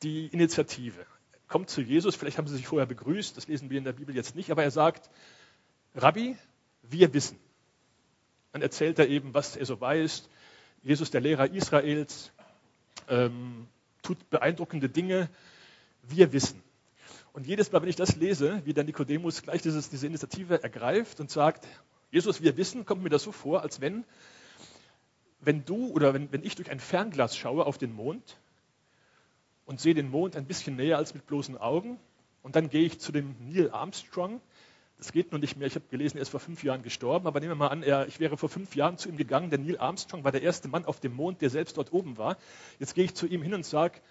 die 0.04 0.28
Initiative, 0.28 1.06
kommt 1.48 1.70
zu 1.70 1.82
Jesus, 1.82 2.16
vielleicht 2.16 2.38
haben 2.38 2.48
sie 2.48 2.56
sich 2.56 2.68
vorher 2.68 2.86
begrüßt, 2.86 3.38
das 3.38 3.48
lesen 3.48 3.70
wir 3.70 3.78
in 3.78 3.84
der 3.84 3.94
Bibel 3.94 4.16
jetzt 4.16 4.36
nicht, 4.36 4.52
aber 4.52 4.64
er 4.64 4.72
sagt, 4.72 5.10
Rabbi, 5.96 6.38
wir 6.84 7.14
wissen. 7.14 7.38
Dann 8.52 8.62
erzählt 8.62 9.00
er 9.00 9.08
eben, 9.08 9.34
was 9.34 9.56
er 9.56 9.66
so 9.66 9.80
weiß. 9.80 10.28
Jesus, 10.84 11.12
der 11.12 11.22
Lehrer 11.22 11.52
Israels, 11.52 12.32
ähm, 13.08 13.68
tut 14.02 14.30
beeindruckende 14.30 14.90
Dinge. 14.90 15.30
Wir 16.04 16.34
wissen. 16.34 16.62
Und 17.34 17.48
jedes 17.48 17.72
Mal, 17.72 17.82
wenn 17.82 17.90
ich 17.90 17.96
das 17.96 18.18
lese, 18.18 18.62
wie 18.66 18.74
der 18.74 18.84
Nikodemus 18.84 19.42
gleich 19.42 19.62
dieses, 19.62 19.90
diese 19.90 20.06
Initiative 20.08 20.62
ergreift 20.62 21.20
und 21.20 21.32
sagt, 21.32 21.66
Jesus, 22.12 22.42
wir 22.42 22.58
wissen, 22.58 22.86
kommt 22.86 23.04
mir 23.04 23.10
das 23.10 23.24
so 23.24 23.32
vor, 23.32 23.62
als 23.62 23.80
wenn, 23.80 24.04
wenn 25.40 25.64
du 25.64 25.88
oder 25.92 26.14
wenn, 26.14 26.32
wenn 26.34 26.44
ich 26.44 26.56
durch 26.56 26.70
ein 26.70 26.82
Fernglas 26.82 27.38
schaue 27.38 27.66
auf 27.66 27.78
den 27.78 27.94
Mond 27.94 28.38
und 29.66 29.80
sehe 29.80 29.94
den 29.94 30.10
Mond 30.10 30.36
ein 30.36 30.46
bisschen 30.46 30.76
näher 30.76 30.98
als 30.98 31.14
mit 31.14 31.26
bloßen 31.26 31.58
Augen 31.58 31.98
und 32.44 32.58
dann 32.58 32.70
gehe 32.70 32.84
ich 32.84 33.00
zu 33.00 33.14
dem 33.14 33.36
Neil 33.40 33.72
Armstrong. 33.72 34.42
Das 34.98 35.14
geht 35.14 35.32
nun 35.32 35.40
nicht 35.40 35.56
mehr. 35.56 35.68
Ich 35.68 35.76
habe 35.76 35.86
gelesen, 35.90 36.18
er 36.18 36.24
ist 36.24 36.30
vor 36.30 36.42
fünf 36.42 36.64
Jahren 36.64 36.84
gestorben, 36.84 37.28
aber 37.28 37.40
nehmen 37.40 37.52
wir 37.52 37.56
mal 37.56 37.70
an, 37.70 37.82
er, 37.82 38.08
ich 38.08 38.20
wäre 38.20 38.38
vor 38.38 38.50
fünf 38.50 38.76
Jahren 38.76 38.98
zu 38.98 39.08
ihm 39.08 39.16
gegangen. 39.16 39.50
Der 39.50 39.58
Neil 39.58 39.80
Armstrong 39.80 40.26
war 40.26 40.34
der 40.34 40.42
erste 40.42 40.68
Mann 40.68 40.84
auf 40.84 41.00
dem 41.00 41.16
Mond, 41.16 41.42
der 41.42 41.50
selbst 41.50 41.78
dort 41.78 41.94
oben 41.94 42.18
war. 42.18 42.38
Jetzt 42.78 42.94
gehe 42.94 43.06
ich 43.06 43.16
zu 43.16 43.26
ihm 43.26 43.42
hin 43.42 43.54
und 43.54 43.66
sage, 43.66 44.02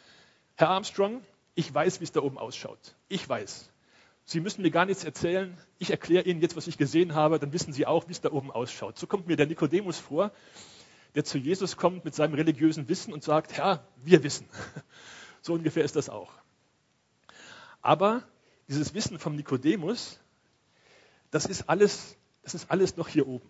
Herr 0.57 0.71
Armstrong, 0.71 1.21
ich 1.61 1.73
weiß, 1.73 2.01
wie 2.01 2.05
es 2.05 2.13
da 2.13 2.21
oben 2.21 2.39
ausschaut. 2.39 2.95
Ich 3.09 3.29
weiß. 3.29 3.71
Sie 4.25 4.41
müssen 4.41 4.63
mir 4.63 4.71
gar 4.71 4.87
nichts 4.87 5.05
erzählen. 5.05 5.59
Ich 5.79 5.91
erkläre 5.91 6.25
Ihnen 6.25 6.41
jetzt, 6.41 6.57
was 6.57 6.67
ich 6.67 6.79
gesehen 6.79 7.15
habe, 7.15 7.39
dann 7.39 7.53
wissen 7.53 7.75
Sie 7.75 7.87
auch, 7.87 8.09
wie 8.09 8.13
es 8.13 8.23
da 8.23 8.33
oben 8.33 8.51
ausschaut. 8.51 8.99
So 8.99 9.07
kommt 9.07 9.27
mir 9.27 9.37
der 9.37 9.47
Nikodemus 9.47 9.99
vor, 9.99 10.33
der 11.15 11.25
zu 11.25 11.37
Jesus 11.37 11.77
kommt 11.77 12.07
mit 12.07 12.15
seinem 12.15 12.33
religiösen 12.33 12.89
Wissen 12.89 13.13
und 13.13 13.23
sagt, 13.23 13.53
Herr, 13.53 13.87
wir 13.97 14.23
wissen. 14.25 14.49
So 15.43 15.55
ungefähr 15.55 15.85
ist 15.85 15.97
das 15.97 16.11
auch. 16.11 16.31
Aber 17.81 18.23
dieses 18.69 18.93
Wissen 18.93 19.19
vom 19.19 19.37
Nikodemus, 19.37 20.21
das 21.31 21.47
ist 21.47 21.71
alles, 21.71 22.15
das 22.43 22.53
ist 22.53 22.71
alles 22.71 22.99
noch 22.99 23.09
hier 23.09 23.27
oben. 23.27 23.49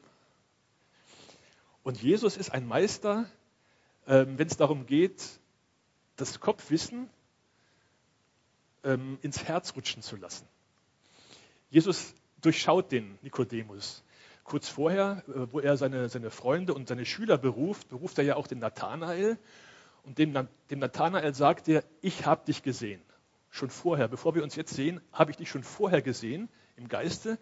Und 1.82 2.00
Jesus 2.00 2.36
ist 2.36 2.50
ein 2.50 2.64
Meister, 2.68 3.28
ähm, 4.06 4.38
wenn 4.38 4.46
es 4.46 4.56
darum 4.56 4.86
geht, 4.86 5.40
das 6.14 6.38
Kopfwissen 6.38 7.10
ähm, 8.84 9.18
ins 9.22 9.44
Herz 9.44 9.74
rutschen 9.76 10.02
zu 10.02 10.16
lassen. 10.16 10.46
Jesus 11.70 12.14
durchschaut 12.40 12.90
den 12.92 13.18
Nikodemus. 13.22 14.02
Kurz 14.44 14.68
vorher, 14.68 15.22
äh, 15.28 15.52
wo 15.52 15.60
er 15.60 15.76
seine, 15.76 16.08
seine 16.08 16.30
Freunde 16.30 16.74
und 16.74 16.88
seine 16.88 17.06
Schüler 17.06 17.38
beruft, 17.38 17.88
beruft 17.88 18.18
er 18.18 18.24
ja 18.24 18.36
auch 18.36 18.46
den 18.46 18.58
Nathanael. 18.58 19.38
Und 20.02 20.18
dem, 20.18 20.48
dem 20.70 20.78
Nathanael 20.78 21.34
sagt 21.34 21.68
er, 21.68 21.84
ich 22.00 22.26
habe 22.26 22.44
dich 22.46 22.62
gesehen. 22.62 23.02
Schon 23.50 23.70
vorher, 23.70 24.08
bevor 24.08 24.34
wir 24.34 24.42
uns 24.42 24.56
jetzt 24.56 24.74
sehen, 24.74 25.00
habe 25.12 25.30
ich 25.30 25.36
dich 25.36 25.50
schon 25.50 25.62
vorher 25.62 26.02
gesehen 26.02 26.48
im 26.76 26.88
Geiste 26.88 27.38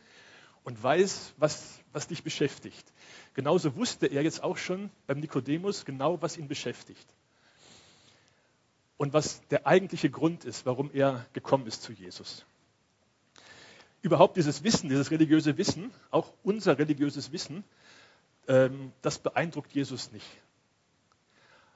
und 0.64 0.83
weiß, 0.83 1.35
was, 1.37 1.80
was 1.92 2.09
dich 2.09 2.25
beschäftigt. 2.25 2.92
Genauso 3.35 3.76
wusste 3.76 4.07
er 4.07 4.23
jetzt 4.23 4.42
auch 4.42 4.57
schon 4.57 4.90
beim 5.07 5.21
Nikodemus 5.21 5.85
genau, 5.85 6.21
was 6.21 6.37
ihn 6.37 6.49
beschäftigt 6.49 7.07
und 8.99 9.14
was 9.14 9.40
der 9.49 9.67
eigentliche 9.67 10.11
Grund 10.11 10.45
ist, 10.45 10.67
warum 10.67 10.90
er 10.93 11.25
gekommen 11.33 11.67
ist 11.67 11.83
zu 11.83 11.93
Jesus. 11.93 12.45
Überhaupt 14.02 14.37
dieses 14.37 14.62
Wissen, 14.62 14.88
dieses 14.88 15.11
religiöse 15.11 15.57
Wissen, 15.57 15.90
auch 16.11 16.33
unser 16.43 16.78
religiöses 16.78 17.33
Wissen, 17.33 17.64
ähm, 18.49 18.93
das 19.00 19.19
beeindruckt 19.19 19.73
Jesus 19.73 20.12
nicht. 20.12 20.26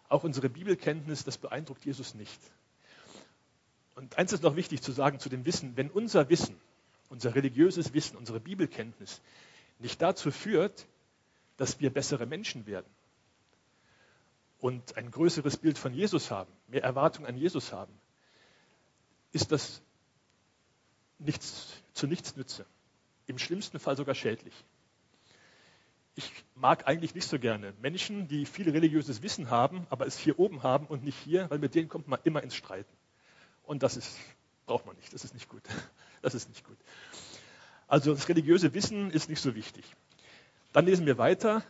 Auch 0.09 0.25
unsere 0.25 0.49
Bibelkenntnis, 0.51 1.25
das 1.25 1.39
beeindruckt 1.39 1.85
Jesus 1.85 2.15
nicht. 2.15 2.41
Und 3.95 4.19
eins 4.19 4.33
ist 4.33 4.43
noch 4.43 4.57
wichtig 4.57 4.83
zu 4.83 4.93
sagen 4.93 5.19
zu 5.19 5.29
dem 5.29 5.45
Wissen, 5.45 5.77
wenn 5.77 5.91
unser 5.91 6.29
Wissen, 6.29 6.57
unser 7.09 7.35
religiöses 7.35 7.93
Wissen, 7.93 8.17
unsere 8.17 8.41
Bibelkenntnis 8.41 9.21
nicht 9.79 10.01
dazu 10.03 10.31
führt, 10.31 10.87
dass 11.57 11.81
wir 11.81 11.91
bessere 11.91 12.27
Menschen 12.27 12.67
werden, 12.67 12.87
und 14.63 14.97
ein 14.97 15.11
größeres 15.11 15.57
Bild 15.57 15.77
von 15.77 15.93
Jesus 15.93 16.31
haben, 16.31 16.51
mehr 16.69 16.85
Erwartung 16.85 17.27
an 17.27 17.37
Jesus 17.37 17.73
haben, 17.73 17.93
ist 19.33 19.51
das 19.51 19.83
nichts, 21.19 21.83
zu 21.95 22.07
nichts 22.07 22.37
nütze. 22.37 22.65
Im 23.27 23.39
schlimmsten 23.39 23.81
Fall 23.81 23.97
sogar 23.97 24.15
schädlich. 24.15 24.55
Ich 26.15 26.31
mag 26.55 26.87
eigentlich 26.87 27.13
nicht 27.17 27.27
so 27.27 27.41
gerne 27.41 27.75
Menschen, 27.83 28.29
die 28.29 28.47
viel 28.47 28.71
religiöses 28.71 29.21
Wissen 29.21 29.51
haben, 29.51 29.85
aber 29.91 30.07
es 30.07 30.17
hier 30.17 30.39
oben 30.39 30.63
haben 30.63 30.87
und 30.87 31.03
nicht 31.03 31.19
hier, 31.19 31.51
weil 31.51 31.59
mit 31.59 31.75
denen 31.75 31.89
kommt 31.89 32.07
man 32.07 32.21
immer 32.23 32.41
ins 32.45 32.55
Streiten. 32.55 32.97
Und 33.65 33.83
das 33.83 33.97
ist, 33.97 34.17
braucht 34.67 34.87
man 34.87 34.95
nicht, 34.95 35.13
das 35.13 35.25
ist 35.25 35.35
nicht 35.35 35.49
gut. 35.49 35.63
Das 36.23 36.37
ist 36.37 36.49
nicht 36.49 36.65
gut. 36.65 36.79
Also 37.89 38.15
das 38.15 38.29
religiöse 38.29 38.75
Wissen 38.75 39.11
ist 39.11 39.29
nicht 39.29 39.41
so 39.41 39.57
wichtig. 39.57 39.85
Dann 40.73 40.87
lesen 40.87 41.05
wir 41.05 41.19
weiter. 41.19 41.65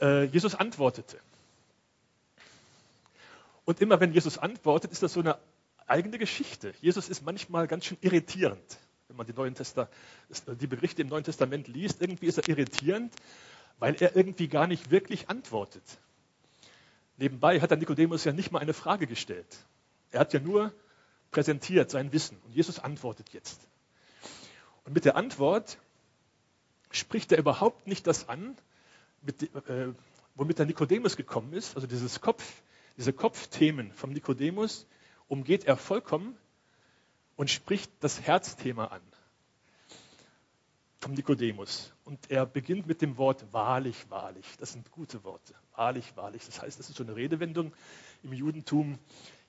Äh, 0.00 0.24
Jesus 0.24 0.54
antwortete. 0.54 1.20
Und 3.64 3.80
immer 3.80 4.00
wenn 4.00 4.12
Jesus 4.12 4.38
antwortet, 4.38 4.92
ist 4.92 5.02
das 5.02 5.12
so 5.12 5.20
eine 5.20 5.38
eigene 5.86 6.18
Geschichte. 6.18 6.74
Jesus 6.80 7.08
ist 7.08 7.24
manchmal 7.24 7.66
ganz 7.68 7.84
schön 7.84 7.98
irritierend. 8.00 8.78
Wenn 9.08 9.16
man 9.16 9.26
die, 9.26 9.32
Neuen 9.32 9.54
Testa 9.54 9.88
die 10.60 10.66
Berichte 10.66 11.02
im 11.02 11.08
Neuen 11.08 11.24
Testament 11.24 11.68
liest, 11.68 12.00
irgendwie 12.00 12.26
ist 12.26 12.38
er 12.38 12.48
irritierend, 12.48 13.14
weil 13.78 13.94
er 14.00 14.16
irgendwie 14.16 14.48
gar 14.48 14.66
nicht 14.66 14.90
wirklich 14.90 15.28
antwortet. 15.28 15.82
Nebenbei 17.18 17.60
hat 17.60 17.70
der 17.70 17.78
Nikodemus 17.78 18.24
ja 18.24 18.32
nicht 18.32 18.52
mal 18.52 18.60
eine 18.60 18.72
Frage 18.72 19.06
gestellt. 19.06 19.66
Er 20.10 20.20
hat 20.20 20.32
ja 20.32 20.40
nur 20.40 20.72
präsentiert 21.30 21.90
sein 21.90 22.12
Wissen 22.12 22.38
und 22.44 22.52
Jesus 22.52 22.78
antwortet 22.78 23.30
jetzt. 23.32 23.60
Und 24.84 24.94
mit 24.94 25.04
der 25.04 25.16
Antwort 25.16 25.78
spricht 26.90 27.32
er 27.32 27.38
überhaupt 27.38 27.86
nicht 27.86 28.06
das 28.06 28.28
an, 28.28 28.56
mit, 29.22 29.42
äh, 29.42 29.92
womit 30.34 30.58
der 30.58 30.66
Nikodemus 30.66 31.16
gekommen 31.16 31.52
ist, 31.52 31.74
also 31.76 31.86
dieses 31.86 32.20
Kopf, 32.20 32.62
diese 32.96 33.12
Kopfthemen 33.12 33.92
vom 33.92 34.12
Nikodemus, 34.12 34.86
umgeht 35.28 35.64
er 35.64 35.76
vollkommen 35.76 36.36
und 37.36 37.50
spricht 37.50 37.90
das 38.00 38.20
Herzthema 38.20 38.86
an 38.86 39.02
vom 41.02 41.14
Nikodemus. 41.14 41.92
Und 42.04 42.30
er 42.30 42.46
beginnt 42.46 42.86
mit 42.86 43.02
dem 43.02 43.16
Wort 43.16 43.44
wahrlich, 43.52 44.08
wahrlich. 44.08 44.46
Das 44.58 44.72
sind 44.72 44.92
gute 44.92 45.24
Worte. 45.24 45.52
Wahrlich, 45.74 46.16
wahrlich. 46.16 46.46
Das 46.46 46.62
heißt, 46.62 46.78
das 46.78 46.88
ist 46.88 46.96
so 46.96 47.02
eine 47.02 47.16
Redewendung 47.16 47.72
im 48.22 48.32
Judentum. 48.32 48.98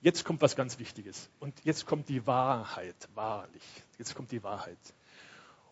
Jetzt 0.02 0.26
kommt 0.26 0.42
was 0.42 0.56
ganz 0.56 0.80
Wichtiges. 0.80 1.30
Und 1.40 1.54
jetzt 1.64 1.86
kommt 1.86 2.10
die 2.10 2.26
Wahrheit, 2.26 2.96
wahrlich. 3.14 3.64
Jetzt 4.00 4.16
kommt 4.16 4.32
die 4.32 4.42
Wahrheit. 4.42 4.80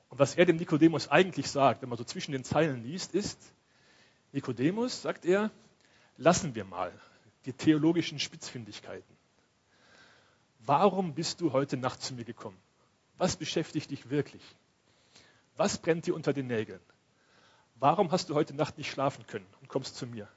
Und 0.09 0.19
was 0.19 0.35
er 0.35 0.45
dem 0.45 0.57
Nikodemus 0.57 1.07
eigentlich 1.07 1.49
sagt, 1.49 1.81
wenn 1.81 1.89
man 1.89 1.97
so 1.97 2.03
zwischen 2.03 2.33
den 2.33 2.43
Zeilen 2.43 2.83
liest, 2.83 3.15
ist, 3.15 3.39
Nikodemus, 4.33 5.01
sagt 5.01 5.25
er, 5.25 5.49
lassen 6.17 6.53
wir 6.53 6.63
mal 6.63 6.93
die 7.45 7.53
theologischen 7.53 8.19
Spitzfindigkeiten. 8.19 9.17
Warum 10.59 11.13
bist 11.15 11.41
du 11.41 11.53
heute 11.53 11.77
Nacht 11.77 12.01
zu 12.01 12.13
mir 12.13 12.23
gekommen? 12.23 12.57
Was 13.17 13.35
beschäftigt 13.35 13.91
dich 13.91 14.09
wirklich? 14.09 14.43
Was 15.57 15.77
brennt 15.77 16.05
dir 16.05 16.15
unter 16.15 16.33
den 16.33 16.47
Nägeln? 16.47 16.81
Warum 17.75 18.11
hast 18.11 18.29
du 18.29 18.35
heute 18.35 18.55
Nacht 18.55 18.77
nicht 18.77 18.91
schlafen 18.91 19.25
können 19.25 19.47
und 19.59 19.69
kommst 19.69 19.95
zu 19.95 20.05
mir? 20.05 20.27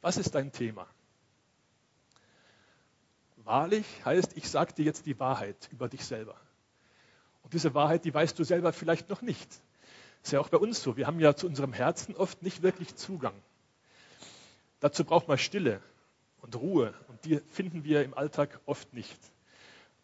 Was 0.00 0.16
ist 0.16 0.34
dein 0.34 0.52
Thema? 0.52 0.86
Wahrlich 3.36 3.86
heißt, 4.04 4.36
ich 4.36 4.48
sage 4.48 4.72
dir 4.72 4.84
jetzt 4.84 5.06
die 5.06 5.20
Wahrheit 5.20 5.68
über 5.70 5.88
dich 5.88 6.04
selber. 6.04 6.34
Und 7.42 7.52
diese 7.52 7.74
Wahrheit, 7.74 8.04
die 8.04 8.12
weißt 8.12 8.38
du 8.38 8.44
selber 8.44 8.72
vielleicht 8.72 9.08
noch 9.08 9.22
nicht. 9.22 9.48
Ist 10.22 10.32
ja 10.32 10.40
auch 10.40 10.48
bei 10.48 10.58
uns 10.58 10.82
so. 10.82 10.96
Wir 10.96 11.06
haben 11.06 11.20
ja 11.20 11.36
zu 11.36 11.46
unserem 11.46 11.72
Herzen 11.72 12.16
oft 12.16 12.42
nicht 12.42 12.62
wirklich 12.62 12.96
Zugang. 12.96 13.34
Dazu 14.80 15.04
braucht 15.04 15.28
man 15.28 15.38
Stille 15.38 15.80
und 16.40 16.56
Ruhe. 16.56 16.94
Und 17.08 17.24
die 17.24 17.40
finden 17.50 17.84
wir 17.84 18.04
im 18.04 18.14
Alltag 18.14 18.60
oft 18.66 18.92
nicht. 18.92 19.18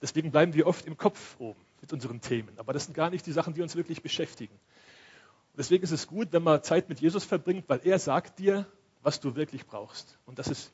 Deswegen 0.00 0.30
bleiben 0.30 0.54
wir 0.54 0.66
oft 0.66 0.86
im 0.86 0.96
Kopf 0.96 1.36
oben 1.38 1.60
mit 1.80 1.92
unseren 1.92 2.20
Themen. 2.20 2.58
Aber 2.58 2.72
das 2.72 2.84
sind 2.84 2.94
gar 2.94 3.10
nicht 3.10 3.26
die 3.26 3.32
Sachen, 3.32 3.54
die 3.54 3.62
uns 3.62 3.76
wirklich 3.76 4.02
beschäftigen. 4.02 4.54
Und 4.54 5.58
deswegen 5.58 5.84
ist 5.84 5.92
es 5.92 6.06
gut, 6.06 6.28
wenn 6.32 6.42
man 6.42 6.62
Zeit 6.62 6.88
mit 6.88 7.00
Jesus 7.00 7.24
verbringt, 7.24 7.68
weil 7.68 7.80
er 7.84 7.98
sagt 7.98 8.38
dir, 8.38 8.66
was 9.02 9.20
du 9.20 9.36
wirklich 9.36 9.66
brauchst. 9.66 10.18
Und 10.26 10.38
das 10.38 10.48
ist 10.48 10.72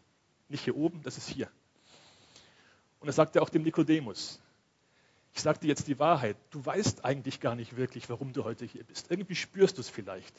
nicht 0.48 0.64
hier 0.64 0.76
oben, 0.76 1.02
das 1.02 1.18
ist 1.18 1.28
hier. 1.28 1.48
Und 3.00 3.06
das 3.06 3.16
sagt 3.16 3.36
er 3.36 3.42
auch 3.42 3.48
dem 3.48 3.62
Nikodemus 3.62 4.40
ich 5.38 5.42
sage 5.42 5.60
dir 5.60 5.68
jetzt 5.68 5.86
die 5.86 6.00
Wahrheit, 6.00 6.36
du 6.50 6.66
weißt 6.66 7.04
eigentlich 7.04 7.38
gar 7.38 7.54
nicht 7.54 7.76
wirklich, 7.76 8.10
warum 8.10 8.32
du 8.32 8.42
heute 8.42 8.64
hier 8.64 8.82
bist. 8.82 9.08
Irgendwie 9.08 9.36
spürst 9.36 9.76
du 9.76 9.82
es 9.82 9.88
vielleicht. 9.88 10.34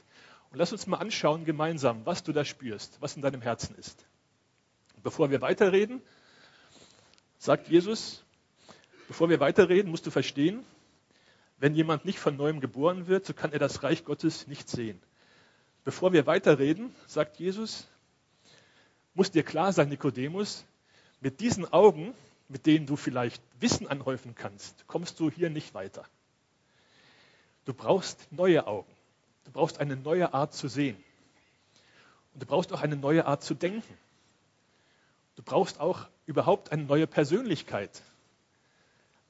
Und 0.52 0.58
lass 0.58 0.74
uns 0.74 0.88
mal 0.88 0.98
anschauen 0.98 1.46
gemeinsam, 1.46 2.06
was 2.06 2.22
du 2.22 2.34
da 2.34 2.44
spürst, 2.44 2.98
was 3.00 3.16
in 3.16 3.22
deinem 3.22 3.42
Herzen 3.42 3.76
ist. 3.76 4.06
Bevor 5.04 5.32
wir 5.32 5.42
weiterreden, 5.42 6.02
sagt 7.38 7.70
Jesus, 7.70 8.24
bevor 9.08 9.30
wir 9.30 9.40
weiterreden, 9.40 9.90
musst 9.92 10.06
du 10.06 10.12
verstehen, 10.12 10.66
wenn 11.58 11.76
jemand 11.76 12.06
nicht 12.06 12.20
von 12.20 12.38
neuem 12.38 12.60
geboren 12.60 13.08
wird, 13.08 13.26
so 13.26 13.34
kann 13.34 13.52
er 13.52 13.60
das 13.60 13.84
Reich 13.84 14.06
Gottes 14.06 14.48
nicht 14.48 14.70
sehen. 14.70 15.00
Bevor 15.84 16.14
wir 16.14 16.26
weiterreden, 16.26 16.94
sagt 17.08 17.40
Jesus, 17.40 17.88
muss 19.14 19.32
dir 19.32 19.44
klar 19.44 19.74
sein, 19.74 19.90
Nikodemus, 19.90 20.66
mit 21.20 21.40
diesen 21.40 21.72
Augen 21.72 22.14
mit 22.50 22.66
denen 22.66 22.88
du 22.88 22.96
vielleicht 22.96 23.42
Wissen 23.60 23.88
anhäufen 23.88 24.36
kannst, 24.36 24.86
kommst 24.88 25.20
du 25.20 25.30
hier 25.30 25.50
nicht 25.50 25.74
weiter. 25.76 26.04
Du 27.66 27.74
brauchst 27.74 28.32
neue 28.32 28.66
Augen. 28.66 28.92
Du 29.46 29.52
brauchst 29.52 29.80
eine 29.80 29.96
neue 29.96 30.34
Art 30.34 30.54
zu 30.54 30.68
sehen. 30.68 30.98
Und 32.34 32.42
du 32.42 32.48
brauchst 32.48 32.74
auch 32.74 32.82
eine 32.82 32.96
neue 32.96 33.26
Art 33.26 33.44
zu 33.44 33.54
denken. 33.54 33.98
Du 35.40 35.46
brauchst 35.46 35.80
auch 35.80 36.10
überhaupt 36.26 36.74
eine 36.74 36.84
neue 36.84 37.08
Persönlichkeit. 37.08 38.04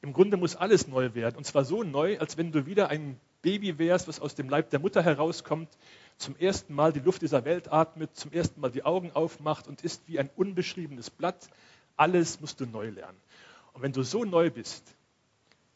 Im 0.01 0.11
Grunde 0.11 0.37
muss 0.37 0.55
alles 0.55 0.87
neu 0.87 1.13
werden. 1.13 1.35
Und 1.35 1.43
zwar 1.43 1.63
so 1.63 1.83
neu, 1.83 2.17
als 2.17 2.35
wenn 2.35 2.51
du 2.51 2.65
wieder 2.65 2.89
ein 2.89 3.19
Baby 3.43 3.77
wärst, 3.77 4.07
was 4.07 4.19
aus 4.19 4.33
dem 4.33 4.49
Leib 4.49 4.71
der 4.71 4.79
Mutter 4.79 5.03
herauskommt, 5.03 5.69
zum 6.17 6.35
ersten 6.35 6.73
Mal 6.73 6.93
die 6.93 6.99
Luft 6.99 7.21
dieser 7.21 7.45
Welt 7.45 7.71
atmet, 7.71 8.17
zum 8.17 8.31
ersten 8.31 8.59
Mal 8.59 8.71
die 8.71 8.85
Augen 8.85 9.11
aufmacht 9.11 9.67
und 9.67 9.83
ist 9.83 10.01
wie 10.07 10.17
ein 10.17 10.31
unbeschriebenes 10.35 11.11
Blatt, 11.11 11.47
alles 11.95 12.41
musst 12.41 12.59
du 12.59 12.65
neu 12.65 12.89
lernen. 12.89 13.21
Und 13.73 13.83
wenn 13.83 13.93
du 13.93 14.01
so 14.01 14.23
neu 14.23 14.49
bist, 14.49 14.95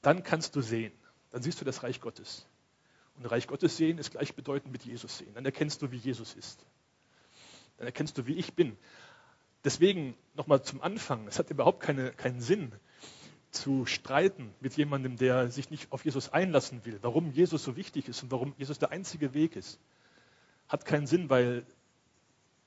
dann 0.01 0.23
kannst 0.23 0.55
du 0.55 0.61
sehen. 0.61 0.93
Dann 1.29 1.43
siehst 1.43 1.61
du 1.61 1.65
das 1.65 1.83
Reich 1.83 2.01
Gottes. 2.01 2.47
Und 3.19 3.27
Reich 3.27 3.45
Gottes 3.45 3.77
sehen 3.77 3.99
ist 3.99 4.09
gleichbedeutend 4.09 4.71
mit 4.71 4.83
Jesus 4.83 5.15
sehen. 5.19 5.35
Dann 5.35 5.45
erkennst 5.45 5.83
du, 5.83 5.91
wie 5.91 5.97
Jesus 5.97 6.33
ist. 6.33 6.65
Dann 7.77 7.85
erkennst 7.85 8.17
du, 8.17 8.25
wie 8.25 8.33
ich 8.33 8.55
bin. 8.55 8.75
Deswegen 9.63 10.15
nochmal 10.35 10.61
zum 10.63 10.81
Anfang. 10.81 11.27
Es 11.27 11.39
hat 11.39 11.49
überhaupt 11.49 11.81
keine, 11.81 12.11
keinen 12.11 12.41
Sinn, 12.41 12.73
zu 13.53 13.85
streiten 13.85 14.53
mit 14.59 14.75
jemandem, 14.75 15.15
der 15.15 15.49
sich 15.49 15.69
nicht 15.69 15.91
auf 15.91 16.03
Jesus 16.05 16.29
einlassen 16.29 16.85
will, 16.85 16.97
warum 17.01 17.31
Jesus 17.31 17.63
so 17.63 17.75
wichtig 17.75 18.07
ist 18.07 18.23
und 18.23 18.31
warum 18.31 18.53
Jesus 18.57 18.79
der 18.79 18.91
einzige 18.91 19.33
Weg 19.33 19.55
ist. 19.55 19.79
Hat 20.67 20.85
keinen 20.85 21.05
Sinn, 21.05 21.29
weil 21.29 21.65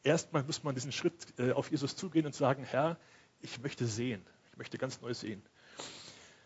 erstmal 0.05 0.45
muss 0.45 0.63
man 0.63 0.75
diesen 0.75 0.93
Schritt 0.93 1.15
äh, 1.39 1.53
auf 1.53 1.71
Jesus 1.71 1.97
zugehen 1.97 2.25
und 2.25 2.35
sagen, 2.35 2.63
Herr, 2.63 2.97
ich 3.41 3.61
möchte 3.61 3.87
sehen. 3.87 4.25
Ich 4.53 4.57
möchte 4.57 4.79
ganz 4.79 5.01
neu 5.01 5.13
sehen. 5.13 5.43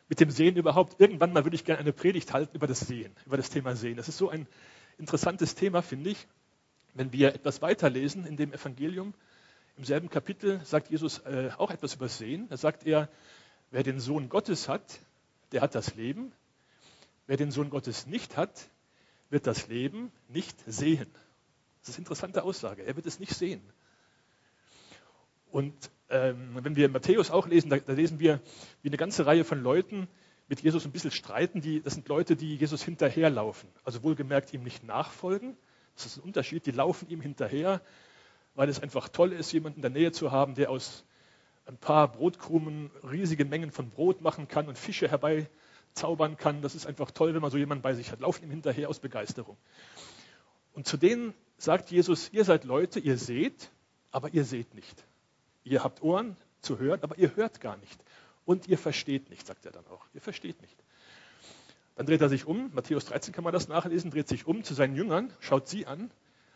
Mit 0.08 0.18
dem 0.18 0.30
Sehen 0.30 0.56
überhaupt, 0.56 1.00
irgendwann 1.00 1.32
mal 1.32 1.44
würde 1.44 1.54
ich 1.54 1.64
gerne 1.64 1.80
eine 1.80 1.92
Predigt 1.92 2.32
halten 2.32 2.56
über 2.56 2.66
das 2.66 2.80
Sehen, 2.80 3.14
über 3.26 3.36
das 3.36 3.50
Thema 3.50 3.76
Sehen. 3.76 3.96
Das 3.96 4.08
ist 4.08 4.18
so 4.18 4.28
ein 4.28 4.48
interessantes 4.98 5.54
Thema, 5.54 5.82
finde 5.82 6.10
ich. 6.10 6.26
Wenn 6.94 7.12
wir 7.12 7.34
etwas 7.34 7.62
weiterlesen 7.62 8.26
in 8.26 8.36
dem 8.36 8.52
Evangelium, 8.52 9.14
im 9.80 9.84
selben 9.86 10.10
Kapitel 10.10 10.60
sagt 10.62 10.90
Jesus 10.90 11.20
äh, 11.20 11.48
auch 11.56 11.70
etwas 11.70 11.94
über 11.94 12.06
Sehen. 12.06 12.46
Da 12.50 12.58
sagt 12.58 12.84
er, 12.84 13.08
wer 13.70 13.82
den 13.82 13.98
Sohn 13.98 14.28
Gottes 14.28 14.68
hat, 14.68 15.00
der 15.52 15.62
hat 15.62 15.74
das 15.74 15.94
Leben. 15.94 16.32
Wer 17.26 17.38
den 17.38 17.50
Sohn 17.50 17.70
Gottes 17.70 18.06
nicht 18.06 18.36
hat, 18.36 18.68
wird 19.30 19.46
das 19.46 19.68
Leben 19.68 20.12
nicht 20.28 20.54
sehen. 20.66 21.06
Das 21.80 21.88
ist 21.88 21.94
eine 21.94 22.02
interessante 22.02 22.42
Aussage. 22.42 22.82
Er 22.82 22.94
wird 22.94 23.06
es 23.06 23.20
nicht 23.20 23.32
sehen. 23.34 23.62
Und 25.50 25.74
ähm, 26.10 26.58
wenn 26.62 26.76
wir 26.76 26.90
Matthäus 26.90 27.30
auch 27.30 27.46
lesen, 27.46 27.70
da, 27.70 27.78
da, 27.78 27.94
lesen 27.94 28.20
wir, 28.20 28.42
wie 28.82 28.90
eine 28.90 28.98
ganze 28.98 29.24
Reihe 29.24 29.44
von 29.44 29.62
Leuten 29.62 30.08
mit 30.48 30.60
Jesus 30.60 30.84
ein 30.84 30.92
bisschen 30.92 31.10
streiten. 31.10 31.62
Die, 31.62 31.80
das 31.80 31.94
sind 31.94 32.06
Leute, 32.06 32.36
die 32.36 32.56
Jesus 32.56 32.82
hinterherlaufen. 32.82 33.70
Also 33.84 34.02
wohlgemerkt 34.02 34.52
ihm 34.52 34.62
nicht 34.62 34.84
nachfolgen. 34.84 35.56
Das 35.96 36.04
ist 36.04 36.18
ein 36.18 36.24
Unterschied. 36.24 36.66
Die 36.66 36.70
laufen 36.70 37.08
ihm 37.08 37.22
hinterher, 37.22 37.80
weil 38.54 38.68
es 38.68 38.80
einfach 38.80 39.08
toll 39.08 39.32
ist, 39.32 39.52
jemanden 39.52 39.78
in 39.78 39.82
der 39.82 39.90
Nähe 39.90 40.12
zu 40.12 40.30
haben, 40.32 40.54
der 40.54 40.70
aus 40.70 41.04
ein 41.66 41.76
paar 41.76 42.10
Brotkrumen 42.10 42.90
riesige 43.10 43.44
Mengen 43.44 43.70
von 43.70 43.90
Brot 43.90 44.20
machen 44.20 44.48
kann 44.48 44.68
und 44.68 44.76
Fische 44.76 45.08
herbeizaubern 45.08 46.36
kann. 46.36 46.62
Das 46.62 46.74
ist 46.74 46.86
einfach 46.86 47.10
toll, 47.10 47.34
wenn 47.34 47.42
man 47.42 47.50
so 47.50 47.58
jemanden 47.58 47.82
bei 47.82 47.94
sich 47.94 48.10
hat. 48.10 48.20
Laufen 48.20 48.44
ihm 48.44 48.50
hinterher 48.50 48.88
aus 48.88 48.98
Begeisterung. 48.98 49.56
Und 50.72 50.86
zu 50.86 50.96
denen 50.96 51.34
sagt 51.58 51.90
Jesus, 51.90 52.32
ihr 52.32 52.44
seid 52.44 52.64
Leute, 52.64 53.00
ihr 53.00 53.18
seht, 53.18 53.70
aber 54.10 54.32
ihr 54.32 54.44
seht 54.44 54.74
nicht. 54.74 55.04
Ihr 55.62 55.84
habt 55.84 56.02
Ohren 56.02 56.36
zu 56.60 56.78
hören, 56.78 57.00
aber 57.02 57.18
ihr 57.18 57.36
hört 57.36 57.60
gar 57.60 57.76
nicht. 57.76 58.02
Und 58.44 58.66
ihr 58.66 58.78
versteht 58.78 59.30
nicht, 59.30 59.46
sagt 59.46 59.66
er 59.66 59.72
dann 59.72 59.86
auch. 59.86 60.04
Ihr 60.14 60.20
versteht 60.20 60.60
nicht. 60.62 60.76
Dann 61.94 62.06
dreht 62.06 62.20
er 62.20 62.28
sich 62.28 62.46
um, 62.46 62.70
Matthäus 62.74 63.04
13 63.04 63.34
kann 63.34 63.44
man 63.44 63.52
das 63.52 63.68
nachlesen, 63.68 64.10
dreht 64.10 64.28
sich 64.28 64.46
um 64.46 64.64
zu 64.64 64.74
seinen 64.74 64.96
Jüngern, 64.96 65.32
schaut 65.38 65.68
sie 65.68 65.86
an, 65.86 66.10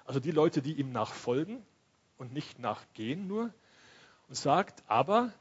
also 0.07 0.19
die 0.19 0.31
Leute, 0.31 0.63
die 0.63 0.73
ihm 0.73 0.91
nachfolgen 0.91 1.63
und 2.19 2.33
nicht 2.33 2.59
nachgehen 2.59 3.27
nur, 3.27 3.53
und 4.29 4.35
sagt, 4.35 4.83
aber 4.87 5.33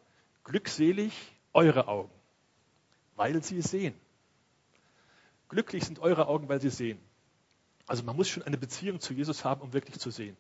glückselig 0.44 1.14
eure 1.54 1.88
Augen, 1.88 2.12
weil 3.16 3.44
sie 3.44 3.62
sehen. 3.62 3.94
Glücklich 5.50 5.86
sind 5.86 6.00
eure 6.00 6.28
Augen, 6.28 6.50
weil 6.50 6.60
sie 6.60 6.70
sehen. 6.70 7.00
Also 7.86 8.04
man 8.04 8.16
muss 8.16 8.30
schon 8.30 8.44
eine 8.44 8.58
Beziehung 8.58 9.00
zu 9.00 9.14
Jesus 9.14 9.46
haben, 9.46 9.62
um 9.62 9.74
wirklich 9.74 10.00
zu 10.00 10.10
sehen. 10.10 10.36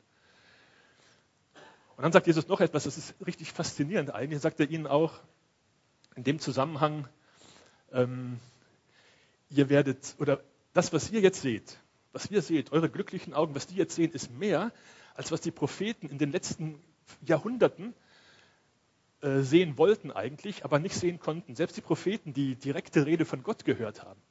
Und 1.96 2.04
dann 2.04 2.12
sagt 2.12 2.28
Jesus 2.28 2.48
noch 2.48 2.62
etwas, 2.62 2.86
das 2.86 2.98
ist 2.98 3.13
richtig 3.25 3.52
faszinierend 3.52 4.13
eigentlich. 4.13 4.42
Sagt 4.42 4.60
er 4.60 4.70
ihnen 4.70 4.88
auch 4.88 5.13
in 6.16 6.24
dem 6.24 6.40
Zusammenhang, 6.40 7.08
ähm, 7.92 8.40
ihr 9.50 9.70
werdet, 9.70 10.16
oder 10.18 10.44
das, 10.74 10.94
was 10.94 11.12
ihr 11.12 11.22
jetzt 11.22 11.42
seht, 11.42 11.80
was 12.12 12.30
ihr 12.32 12.42
seht, 12.42 12.72
eure 12.72 12.90
glücklichen 12.90 13.34
Augen, 13.34 13.56
was 13.56 13.68
die 13.68 13.75
jetzt 13.75 13.96
sehen, 13.96 14.12
ist 14.12 14.32
mehr, 14.32 14.72
als 15.15 15.32
was 15.32 15.41
die 15.41 15.51
Propheten 15.51 16.08
in 16.08 16.17
den 16.17 16.32
letzten 16.32 16.79
Jahrhunderten 17.25 17.93
äh, 19.22 19.41
sehen 19.41 19.77
wollten 19.77 20.12
eigentlich, 20.12 20.65
aber 20.65 20.79
nicht 20.79 20.96
sehen 20.96 21.20
konnten. 21.20 21.55
Selbst 21.55 21.77
die 21.77 21.82
Propheten, 21.82 22.34
die 22.34 22.55
direkte 22.55 23.05
Rede 23.05 23.25
von 23.25 23.43
Gott 23.43 23.65
gehört 23.65 24.03
haben, 24.03 24.22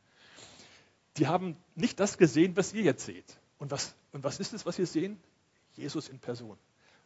die 1.16 1.26
haben 1.26 1.56
nicht 1.74 2.00
das 2.00 2.18
gesehen, 2.18 2.56
was 2.56 2.72
ihr 2.72 2.82
jetzt 2.82 3.04
seht. 3.04 3.38
Und 3.58 3.70
was, 3.70 3.94
und 4.12 4.24
was 4.24 4.40
ist 4.40 4.52
es, 4.52 4.66
was 4.66 4.78
ihr 4.78 4.86
sehen? 4.86 5.20
Jesus 5.76 6.08
in 6.08 6.18
Person. 6.18 6.58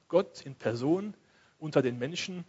Gott 0.09 0.40
in 0.42 0.54
Person 0.54 1.14
unter 1.59 1.83
den 1.83 1.99
Menschen, 1.99 2.45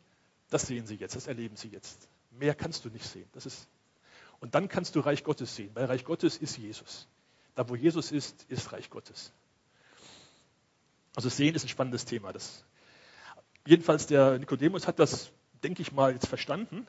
das 0.50 0.68
sehen 0.68 0.86
sie 0.86 0.96
jetzt, 0.96 1.16
das 1.16 1.28
erleben 1.28 1.56
sie 1.56 1.70
jetzt. 1.70 2.08
Mehr 2.32 2.56
kannst 2.56 2.86
du 2.86 2.90
nicht 2.90 3.06
sehen. 3.06 3.28
Das 3.34 3.46
ist, 3.46 3.68
und 4.40 4.56
dann 4.56 4.70
kannst 4.70 4.96
du 4.96 5.00
Reich 5.00 5.24
Gottes 5.24 5.56
sehen, 5.56 5.72
weil 5.74 5.86
Reich 5.86 6.06
Gottes 6.06 6.38
ist 6.38 6.58
Jesus. 6.58 7.08
Da, 7.56 7.68
wo 7.70 7.76
Jesus 7.76 8.12
ist, 8.12 8.44
ist 8.50 8.72
Reich 8.72 8.90
Gottes. 8.90 9.34
Also 11.18 11.30
sehen 11.30 11.56
ist 11.56 11.66
ein 11.66 11.70
spannendes 11.70 12.06
Thema. 12.06 12.32
Das, 12.32 12.64
jedenfalls 13.66 14.06
der 14.06 14.38
Nikodemus 14.38 14.86
hat 14.86 15.00
das, 15.00 15.32
denke 15.64 15.82
ich 15.82 15.92
mal, 15.92 16.14
jetzt 16.14 16.28
verstanden. 16.28 16.86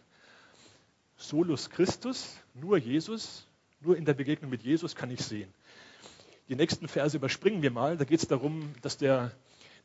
Solus 1.16 1.70
Christus, 1.70 2.36
nur 2.52 2.76
Jesus, 2.76 3.46
nur 3.80 3.96
in 3.96 4.04
der 4.04 4.12
Begegnung 4.12 4.50
mit 4.50 4.62
Jesus 4.62 4.94
kann 4.94 5.10
ich 5.10 5.24
sehen. 5.24 5.50
Die 6.50 6.56
nächsten 6.56 6.88
Verse 6.88 7.16
überspringen 7.16 7.62
wir 7.62 7.70
mal. 7.70 7.96
Da 7.96 8.04
geht 8.04 8.20
es 8.20 8.28
darum, 8.28 8.74
dass 8.82 8.98
der 8.98 9.32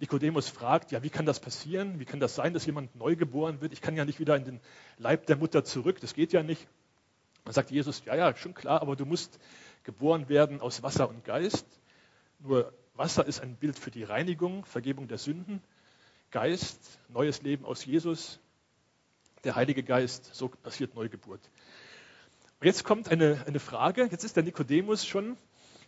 Nikodemus 0.02 0.50
fragt, 0.50 0.92
ja, 0.92 1.04
wie 1.04 1.10
kann 1.10 1.26
das 1.26 1.40
passieren? 1.40 2.02
Wie 2.02 2.06
kann 2.06 2.20
das 2.20 2.36
sein, 2.36 2.54
dass 2.54 2.66
jemand 2.66 2.98
neu 2.98 3.16
geboren 3.16 3.62
wird? 3.62 3.72
Ich 3.72 3.80
kann 3.80 3.96
ja 3.96 4.04
nicht 4.04 4.20
wieder 4.20 4.36
in 4.36 4.44
den 4.44 4.60
Leib 4.98 5.26
der 5.28 5.38
Mutter 5.38 5.64
zurück. 5.64 6.02
Das 6.02 6.14
geht 6.14 6.34
ja 6.34 6.44
nicht. 6.44 6.68
Dann 7.46 7.54
sagt 7.54 7.72
Jesus, 7.72 8.04
ja, 8.04 8.14
ja, 8.14 8.36
schon 8.36 8.54
klar, 8.54 8.82
aber 8.82 8.98
du 8.98 9.06
musst 9.06 9.40
geboren 9.86 10.28
werden 10.28 10.60
aus 10.60 10.84
Wasser 10.84 11.08
und 11.08 11.24
Geist. 11.24 11.66
Nur 12.40 12.74
Wasser 12.96 13.26
ist 13.26 13.42
ein 13.42 13.56
Bild 13.56 13.78
für 13.78 13.92
die 13.92 14.04
Reinigung, 14.04 14.66
Vergebung 14.66 15.08
der 15.08 15.18
Sünden. 15.18 15.62
Geist, 16.32 17.00
neues 17.10 17.42
Leben 17.42 17.66
aus 17.66 17.86
Jesus. 17.86 18.40
Der 19.44 19.56
Heilige 19.56 19.84
Geist, 19.84 20.34
so 20.34 20.50
passiert 20.50 20.96
Neugeburt. 20.96 21.42
Und 22.60 22.68
jetzt 22.68 22.84
kommt 22.84 23.10
eine, 23.10 23.44
eine 23.46 23.60
Frage. 23.60 24.08
Jetzt 24.10 24.24
ist 24.24 24.36
der 24.36 24.44
Nikodemus 24.44 25.06
schon 25.06 25.38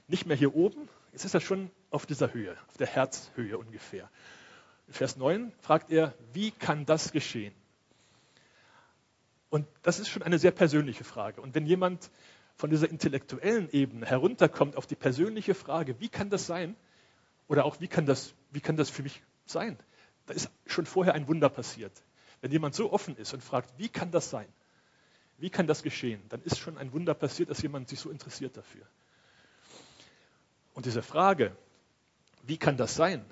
nicht 0.07 0.25
mehr 0.25 0.37
hier 0.37 0.55
oben, 0.55 0.87
jetzt 1.11 1.25
ist 1.25 1.33
er 1.33 1.41
schon 1.41 1.71
auf 1.89 2.05
dieser 2.05 2.33
Höhe, 2.33 2.55
auf 2.67 2.77
der 2.77 2.87
Herzhöhe 2.87 3.57
ungefähr. 3.57 4.09
Vers 4.87 5.17
9 5.17 5.51
fragt 5.61 5.91
er, 5.91 6.13
wie 6.33 6.51
kann 6.51 6.85
das 6.85 7.11
geschehen? 7.11 7.53
Und 9.49 9.65
das 9.81 9.99
ist 9.99 10.09
schon 10.09 10.21
eine 10.21 10.37
sehr 10.37 10.51
persönliche 10.51 11.03
Frage. 11.03 11.41
Und 11.41 11.55
wenn 11.55 11.65
jemand 11.65 12.11
von 12.55 12.69
dieser 12.69 12.89
intellektuellen 12.89 13.69
Ebene 13.71 14.05
herunterkommt 14.05 14.75
auf 14.75 14.85
die 14.85 14.95
persönliche 14.95 15.55
Frage, 15.55 15.99
wie 15.99 16.09
kann 16.09 16.29
das 16.29 16.45
sein? 16.45 16.75
Oder 17.47 17.65
auch, 17.65 17.79
wie 17.79 17.87
kann 17.87 18.05
das, 18.05 18.33
wie 18.51 18.61
kann 18.61 18.77
das 18.77 18.89
für 18.89 19.03
mich 19.03 19.21
sein? 19.45 19.77
Da 20.25 20.33
ist 20.33 20.49
schon 20.65 20.85
vorher 20.85 21.13
ein 21.13 21.27
Wunder 21.27 21.49
passiert. 21.49 22.03
Wenn 22.41 22.51
jemand 22.51 22.75
so 22.75 22.91
offen 22.91 23.15
ist 23.17 23.33
und 23.33 23.43
fragt, 23.43 23.77
wie 23.77 23.89
kann 23.89 24.11
das 24.11 24.29
sein? 24.29 24.47
Wie 25.37 25.49
kann 25.49 25.67
das 25.67 25.83
geschehen? 25.83 26.21
Dann 26.29 26.41
ist 26.41 26.57
schon 26.57 26.77
ein 26.77 26.93
Wunder 26.93 27.13
passiert, 27.13 27.49
dass 27.49 27.61
jemand 27.61 27.89
sich 27.89 27.99
so 27.99 28.09
interessiert 28.09 28.57
dafür. 28.57 28.85
Und 30.73 30.85
diese 30.85 31.01
Frage, 31.01 31.55
wie 32.43 32.57
kann 32.57 32.77
das 32.77 32.95
sein? 32.95 33.25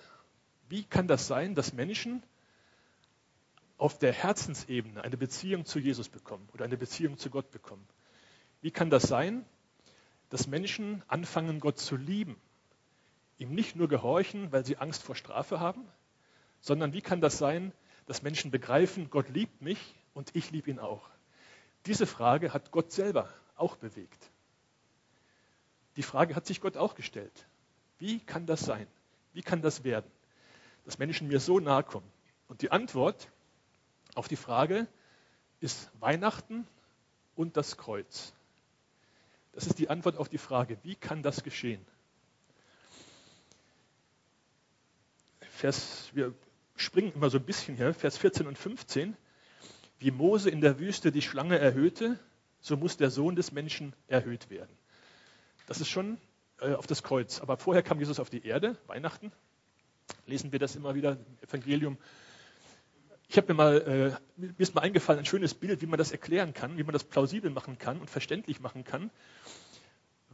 Wie 0.69 0.83
kann 0.83 1.07
das 1.07 1.27
sein, 1.27 1.55
dass 1.55 1.73
Menschen 1.73 2.23
auf 3.77 3.99
der 3.99 4.13
Herzensebene 4.13 5.03
eine 5.03 5.17
Beziehung 5.17 5.65
zu 5.65 5.79
Jesus 5.79 6.09
bekommen 6.09 6.47
oder 6.53 6.65
eine 6.65 6.77
Beziehung 6.77 7.17
zu 7.17 7.29
Gott 7.29 7.51
bekommen? 7.51 7.87
Wie 8.61 8.71
kann 8.71 8.89
das 8.89 9.03
sein, 9.03 9.45
dass 10.29 10.47
Menschen 10.47 11.03
anfangen, 11.07 11.59
Gott 11.59 11.79
zu 11.79 11.95
lieben? 11.95 12.37
Ihm 13.43 13.53
nicht 13.55 13.75
nur 13.75 13.89
gehorchen, 13.89 14.53
weil 14.53 14.65
sie 14.65 14.77
Angst 14.77 15.03
vor 15.03 15.15
Strafe 15.15 15.59
haben, 15.59 15.85
sondern 16.61 16.93
wie 16.93 17.01
kann 17.01 17.19
das 17.19 17.37
sein, 17.37 17.73
dass 18.05 18.21
Menschen 18.21 18.51
begreifen, 18.51 19.09
Gott 19.09 19.27
liebt 19.27 19.61
mich 19.61 19.95
und 20.13 20.33
ich 20.33 20.51
liebe 20.51 20.71
ihn 20.71 20.79
auch? 20.79 21.09
Diese 21.85 22.05
Frage 22.05 22.53
hat 22.53 22.71
Gott 22.71 22.93
selber 22.93 23.27
auch 23.57 23.75
bewegt. 23.75 24.31
Die 25.97 26.03
Frage 26.03 26.37
hat 26.37 26.45
sich 26.45 26.61
Gott 26.61 26.77
auch 26.77 26.95
gestellt. 26.95 27.45
Wie 27.97 28.21
kann 28.21 28.45
das 28.45 28.61
sein? 28.61 28.87
Wie 29.33 29.41
kann 29.41 29.61
das 29.61 29.83
werden, 29.83 30.09
dass 30.85 30.97
Menschen 30.97 31.27
mir 31.27 31.41
so 31.41 31.59
nahe 31.59 31.83
kommen? 31.83 32.09
Und 32.47 32.61
die 32.61 32.71
Antwort 32.71 33.27
auf 34.15 34.29
die 34.29 34.37
Frage 34.37 34.87
ist 35.59 35.91
Weihnachten 35.99 36.65
und 37.35 37.57
das 37.57 37.75
Kreuz. 37.75 38.31
Das 39.51 39.67
ist 39.67 39.79
die 39.79 39.89
Antwort 39.89 40.15
auf 40.15 40.29
die 40.29 40.37
Frage, 40.37 40.77
wie 40.83 40.95
kann 40.95 41.23
das 41.23 41.43
geschehen? 41.43 41.85
Vers, 45.53 46.09
wir 46.13 46.33
springen 46.75 47.13
immer 47.13 47.29
so 47.29 47.37
ein 47.37 47.45
bisschen 47.45 47.77
hier, 47.77 47.93
Vers 47.93 48.17
14 48.17 48.47
und 48.47 48.57
15. 48.57 49.15
Wie 49.99 50.11
Mose 50.11 50.49
in 50.49 50.61
der 50.61 50.79
Wüste 50.79 51.11
die 51.11 51.21
Schlange 51.21 51.57
erhöhte, 51.59 52.19
so 52.59 52.75
muss 52.75 52.97
der 52.97 53.11
Sohn 53.11 53.35
des 53.35 53.51
Menschen 53.51 53.93
erhöht 54.07 54.49
werden. 54.49 54.75
Das 55.67 55.79
ist 55.79 55.89
schon 55.89 56.17
äh, 56.59 56.73
auf 56.73 56.87
das 56.87 57.03
Kreuz. 57.03 57.39
Aber 57.39 57.57
vorher 57.57 57.83
kam 57.83 57.99
Jesus 57.99 58.19
auf 58.19 58.29
die 58.29 58.45
Erde, 58.45 58.75
Weihnachten. 58.87 59.31
Lesen 60.25 60.51
wir 60.51 60.59
das 60.59 60.75
immer 60.75 60.95
wieder 60.95 61.13
im 61.13 61.47
Evangelium. 61.47 61.97
Ich 63.29 63.37
habe 63.37 63.53
mir 63.53 63.57
mal, 63.57 64.17
äh, 64.37 64.41
mir 64.41 64.53
ist 64.57 64.75
mal 64.75 64.81
eingefallen, 64.81 65.19
ein 65.19 65.25
schönes 65.25 65.53
Bild, 65.53 65.81
wie 65.81 65.85
man 65.85 65.99
das 65.99 66.11
erklären 66.11 66.53
kann, 66.53 66.77
wie 66.77 66.83
man 66.83 66.93
das 66.93 67.03
plausibel 67.03 67.51
machen 67.51 67.77
kann 67.77 67.99
und 67.99 68.09
verständlich 68.09 68.59
machen 68.59 68.83
kann, 68.83 69.11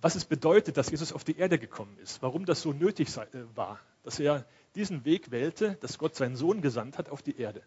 was 0.02 0.16
es 0.16 0.26
bedeutet, 0.26 0.78
dass 0.78 0.90
Jesus 0.90 1.12
auf 1.12 1.24
die 1.24 1.38
Erde 1.38 1.60
gekommen 1.60 1.98
ist, 2.00 2.22
warum 2.22 2.46
das 2.46 2.62
so 2.62 2.72
nötig 2.72 3.10
sei, 3.10 3.26
äh, 3.26 3.44
war, 3.56 3.80
dass 4.04 4.20
er 4.20 4.46
diesen 4.80 5.04
Weg 5.04 5.30
wählte, 5.30 5.76
dass 5.82 5.98
Gott 5.98 6.16
seinen 6.16 6.38
Sohn 6.38 6.62
gesandt 6.62 6.98
hat 6.98 7.10
auf 7.10 7.22
die 7.22 7.38
Erde. 7.38 7.62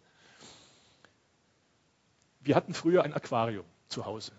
Wir 2.41 2.55
hatten 2.55 2.73
früher 2.73 3.03
ein 3.03 3.13
Aquarium 3.13 3.65
zu 3.87 4.05
Hause. 4.05 4.31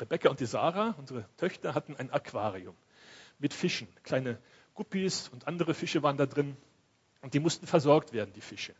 Rebecca 0.00 0.30
und 0.30 0.40
die 0.40 0.46
Sarah, 0.46 0.94
unsere 0.96 1.28
Töchter, 1.36 1.74
hatten 1.74 1.96
ein 1.96 2.10
Aquarium 2.10 2.74
mit 3.38 3.52
Fischen. 3.52 3.88
Kleine 4.04 4.38
Guppies 4.74 5.28
und 5.28 5.46
andere 5.46 5.74
Fische 5.74 6.02
waren 6.02 6.16
da 6.16 6.24
drin. 6.24 6.56
Und 7.20 7.34
die 7.34 7.40
mussten 7.40 7.66
versorgt 7.66 8.14
werden, 8.14 8.32
die 8.32 8.40
Fische. 8.40 8.74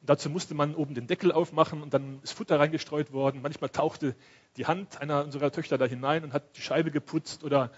Und 0.00 0.10
dazu 0.10 0.30
musste 0.30 0.54
man 0.54 0.76
oben 0.76 0.94
den 0.94 1.08
Deckel 1.08 1.32
aufmachen 1.32 1.82
und 1.82 1.94
dann 1.94 2.20
ist 2.22 2.32
Futter 2.32 2.60
reingestreut 2.60 3.12
worden. 3.12 3.42
Manchmal 3.42 3.70
tauchte 3.70 4.14
die 4.56 4.66
Hand 4.66 5.00
einer 5.00 5.24
unserer 5.24 5.50
Töchter 5.50 5.78
da 5.78 5.86
hinein 5.86 6.22
und 6.22 6.32
hat 6.32 6.56
die 6.56 6.62
Scheibe 6.62 6.92
geputzt 6.92 7.42
oder 7.42 7.72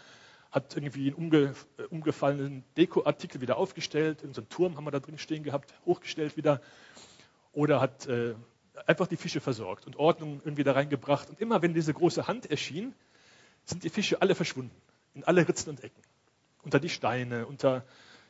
hat 0.50 0.74
irgendwie 0.76 1.08
einen 1.08 1.14
umge, 1.14 1.54
äh, 1.76 1.82
umgefallenen 1.84 2.64
Dekoartikel 2.76 3.40
wieder 3.40 3.56
aufgestellt. 3.56 4.24
So 4.32 4.42
Turm 4.42 4.76
haben 4.76 4.84
wir 4.84 4.90
da 4.90 5.00
drin 5.00 5.18
stehen 5.18 5.42
gehabt, 5.42 5.74
hochgestellt 5.84 6.36
wieder. 6.36 6.60
Oder 7.52 7.80
hat 7.80 8.06
äh, 8.06 8.34
einfach 8.86 9.06
die 9.06 9.16
Fische 9.16 9.40
versorgt 9.40 9.86
und 9.86 9.96
Ordnung 9.96 10.40
irgendwie 10.44 10.64
da 10.64 10.72
reingebracht. 10.72 11.28
Und 11.30 11.40
immer 11.40 11.62
wenn 11.62 11.74
diese 11.74 11.92
große 11.92 12.26
Hand 12.26 12.50
erschien, 12.50 12.94
sind 13.64 13.84
die 13.84 13.90
Fische 13.90 14.22
alle 14.22 14.34
verschwunden. 14.34 14.74
In 15.14 15.24
alle 15.24 15.46
Ritzen 15.46 15.70
und 15.70 15.84
Ecken. 15.84 16.02
Unter 16.62 16.80
die 16.80 16.88
Steine, 16.88 17.46
unter 17.46 17.84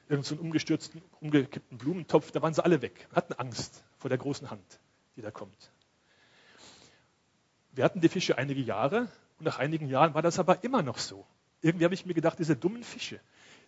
irgendeinen 0.09 0.39
so 0.39 0.43
umgestürzten, 0.43 1.03
umgekippten 1.21 1.79
Blumentopf, 1.79 2.31
da 2.31 2.43
waren 2.43 2.55
sie 2.55 2.65
alle 2.65 2.83
weg. 2.83 3.09
Hatten 3.13 3.35
Angst 3.35 3.85
vor 3.99 4.09
der 4.09 4.19
großen 4.19 4.51
Hand, 4.51 4.81
die 5.17 5.23
da 5.23 5.31
kommt. 5.31 5.71
Wir 7.73 7.85
hatten 7.85 8.01
die 8.01 8.09
Fische 8.09 8.39
einige 8.39 8.61
Jahre 8.61 9.09
und 9.39 9.45
nach 9.45 9.59
einigen 9.59 9.89
Jahren 9.89 10.15
war 10.15 10.23
das 10.23 10.39
aber 10.39 10.65
immer 10.65 10.83
noch 10.83 10.99
so. 10.99 11.27
Irgendwie 11.61 11.85
habe 11.85 11.95
ich 11.95 12.07
mir 12.07 12.15
gedacht, 12.15 12.39
diese 12.39 12.57
dummen 12.57 12.83
Fische, 12.83 13.21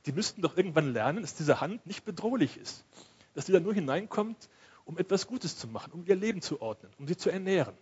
die 0.07 0.13
müssten 0.13 0.43
doch 0.43 0.57
irgendwann 0.57 0.93
lernen, 0.93 1.23
dass 1.23 1.35
diese 1.35 1.61
Hand 1.61 1.87
nicht 1.87 2.05
bedrohlich 2.05 2.57
ist. 2.57 2.85
Dass 3.35 3.47
die 3.47 3.53
da 3.53 3.61
nur 3.61 3.75
hineinkommt, 3.75 4.49
um 4.85 4.99
etwas 4.99 5.27
Gutes 5.27 5.57
zu 5.57 5.69
machen, 5.69 5.93
um 5.93 6.05
ihr 6.07 6.17
Leben 6.17 6.43
zu 6.43 6.61
ordnen, 6.61 6.93
um 6.99 7.07
sie 7.07 7.17
zu 7.17 7.31
ernähren. 7.31 7.75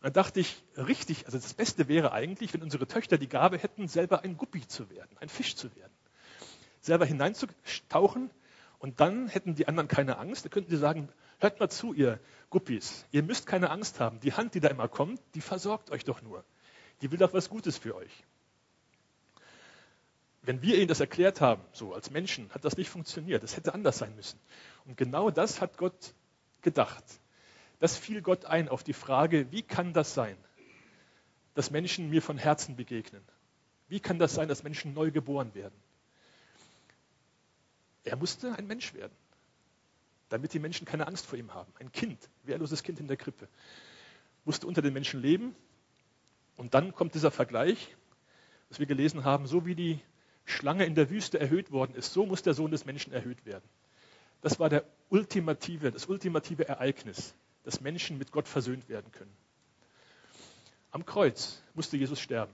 Und 0.00 0.04
dann 0.04 0.12
dachte 0.14 0.40
ich, 0.40 0.62
richtig, 0.76 1.26
also 1.26 1.38
das 1.38 1.54
Beste 1.54 1.88
wäre 1.88 2.12
eigentlich, 2.12 2.54
wenn 2.54 2.62
unsere 2.62 2.86
Töchter 2.86 3.18
die 3.18 3.28
Gabe 3.28 3.58
hätten, 3.58 3.86
selber 3.86 4.22
ein 4.22 4.36
Guppi 4.36 4.66
zu 4.66 4.88
werden, 4.90 5.16
ein 5.18 5.28
Fisch 5.28 5.56
zu 5.56 5.74
werden. 5.76 5.92
Selber 6.80 7.04
hineinzutauchen 7.04 8.30
und 8.78 9.00
dann 9.00 9.28
hätten 9.28 9.54
die 9.54 9.68
anderen 9.68 9.88
keine 9.88 10.16
Angst. 10.16 10.46
Da 10.46 10.48
könnten 10.48 10.70
sie 10.70 10.78
sagen, 10.78 11.10
hört 11.38 11.60
mal 11.60 11.68
zu, 11.68 11.92
ihr 11.92 12.18
Guppis, 12.48 13.04
ihr 13.12 13.22
müsst 13.22 13.46
keine 13.46 13.68
Angst 13.70 14.00
haben. 14.00 14.20
Die 14.20 14.32
Hand, 14.32 14.54
die 14.54 14.60
da 14.60 14.68
immer 14.68 14.88
kommt, 14.88 15.20
die 15.34 15.42
versorgt 15.42 15.90
euch 15.90 16.04
doch 16.04 16.22
nur. 16.22 16.44
Die 17.02 17.10
will 17.10 17.18
doch 17.18 17.34
was 17.34 17.50
Gutes 17.50 17.76
für 17.76 17.94
euch. 17.94 18.24
Wenn 20.42 20.62
wir 20.62 20.78
ihnen 20.78 20.88
das 20.88 21.00
erklärt 21.00 21.40
haben, 21.40 21.62
so 21.72 21.92
als 21.92 22.10
Menschen, 22.10 22.50
hat 22.50 22.64
das 22.64 22.76
nicht 22.76 22.88
funktioniert. 22.88 23.42
Das 23.42 23.56
hätte 23.56 23.74
anders 23.74 23.98
sein 23.98 24.14
müssen. 24.16 24.38
Und 24.86 24.96
genau 24.96 25.30
das 25.30 25.60
hat 25.60 25.76
Gott 25.76 26.14
gedacht. 26.62 27.04
Das 27.78 27.96
fiel 27.96 28.22
Gott 28.22 28.44
ein 28.46 28.68
auf 28.68 28.82
die 28.82 28.92
Frage, 28.92 29.50
wie 29.52 29.62
kann 29.62 29.92
das 29.92 30.14
sein, 30.14 30.36
dass 31.54 31.70
Menschen 31.70 32.10
mir 32.10 32.22
von 32.22 32.38
Herzen 32.38 32.76
begegnen? 32.76 33.22
Wie 33.88 34.00
kann 34.00 34.18
das 34.18 34.34
sein, 34.34 34.48
dass 34.48 34.62
Menschen 34.62 34.94
neu 34.94 35.10
geboren 35.10 35.54
werden? 35.54 35.74
Er 38.04 38.16
musste 38.16 38.54
ein 38.56 38.66
Mensch 38.66 38.94
werden, 38.94 39.12
damit 40.30 40.54
die 40.54 40.58
Menschen 40.58 40.86
keine 40.86 41.06
Angst 41.06 41.26
vor 41.26 41.38
ihm 41.38 41.52
haben. 41.52 41.72
Ein 41.78 41.92
Kind, 41.92 42.30
wehrloses 42.44 42.82
Kind 42.82 42.98
in 43.00 43.08
der 43.08 43.16
Krippe, 43.16 43.48
musste 44.44 44.66
unter 44.66 44.80
den 44.80 44.94
Menschen 44.94 45.20
leben. 45.20 45.54
Und 46.56 46.74
dann 46.74 46.94
kommt 46.94 47.14
dieser 47.14 47.30
Vergleich, 47.30 47.96
was 48.68 48.78
wir 48.78 48.86
gelesen 48.86 49.24
haben, 49.24 49.46
so 49.46 49.66
wie 49.66 49.74
die 49.74 50.00
Schlange 50.50 50.84
in 50.84 50.94
der 50.94 51.10
Wüste 51.10 51.40
erhöht 51.40 51.70
worden 51.70 51.94
ist, 51.94 52.12
so 52.12 52.26
muss 52.26 52.42
der 52.42 52.54
Sohn 52.54 52.70
des 52.70 52.84
Menschen 52.84 53.12
erhöht 53.12 53.44
werden. 53.46 53.68
Das 54.42 54.58
war 54.58 54.68
der 54.68 54.84
ultimative, 55.08 55.90
das 55.90 56.06
ultimative 56.06 56.68
Ereignis, 56.68 57.34
dass 57.64 57.80
Menschen 57.80 58.18
mit 58.18 58.32
Gott 58.32 58.48
versöhnt 58.48 58.88
werden 58.88 59.10
können. 59.12 59.34
Am 60.92 61.04
Kreuz 61.04 61.62
musste 61.74 61.96
Jesus 61.96 62.20
sterben. 62.20 62.52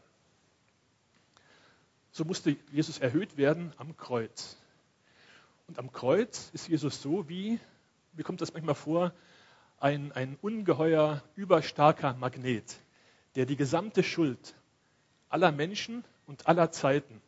So 2.10 2.24
musste 2.24 2.56
Jesus 2.72 2.98
erhöht 2.98 3.36
werden 3.36 3.72
am 3.76 3.96
Kreuz. 3.96 4.56
Und 5.68 5.78
am 5.78 5.92
Kreuz 5.92 6.50
ist 6.52 6.68
Jesus 6.68 7.02
so 7.02 7.28
wie, 7.28 7.58
wie 8.12 8.22
kommt 8.22 8.40
das 8.40 8.52
manchmal 8.52 8.74
vor, 8.74 9.12
ein, 9.78 10.12
ein 10.12 10.38
ungeheuer, 10.40 11.22
überstarker 11.34 12.14
Magnet, 12.14 12.76
der 13.34 13.46
die 13.46 13.56
gesamte 13.56 14.02
Schuld 14.02 14.54
aller 15.28 15.52
Menschen 15.52 16.04
und 16.26 16.46
aller 16.46 16.70
Zeiten 16.70 17.20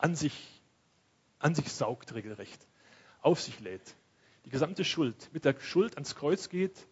an 0.00 0.14
sich, 0.14 0.62
an 1.38 1.54
sich 1.54 1.72
saugt 1.72 2.14
regelrecht, 2.14 2.66
auf 3.20 3.40
sich 3.40 3.60
lädt. 3.60 3.94
Die 4.46 4.50
gesamte 4.50 4.84
Schuld, 4.84 5.30
mit 5.32 5.44
der 5.44 5.58
Schuld 5.60 5.94
ans 5.96 6.14
Kreuz 6.14 6.48
geht, 6.48 6.86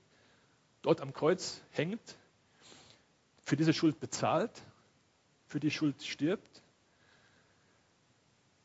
dort 0.82 1.00
am 1.00 1.14
Kreuz 1.14 1.62
hängt, 1.70 2.16
für 3.44 3.56
diese 3.56 3.72
Schuld 3.72 3.98
bezahlt, 3.98 4.62
für 5.46 5.58
die 5.58 5.70
Schuld 5.70 6.02
stirbt. 6.02 6.62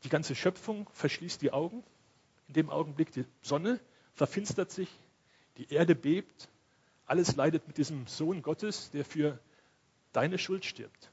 Die 0.04 0.10
ganze 0.10 0.36
Schöpfung 0.36 0.90
verschließt 0.92 1.42
die 1.42 1.54
Augen. 1.54 1.82
In 2.50 2.56
dem 2.56 2.70
Augenblick 2.70 3.12
die 3.14 3.26
Sonne 3.42 3.80
verfinstert 4.14 4.72
sich, 4.72 4.90
die 5.58 5.72
Erde 5.72 5.96
bebt, 5.96 6.50
alles 7.06 7.36
leidet 7.38 7.66
mit 7.68 7.78
diesem 7.78 8.08
Sohn 8.08 8.42
Gottes, 8.42 8.92
der 8.92 9.06
für 9.06 9.40
deine 10.12 10.38
Schuld 10.38 10.66
stirbt. 10.66 11.13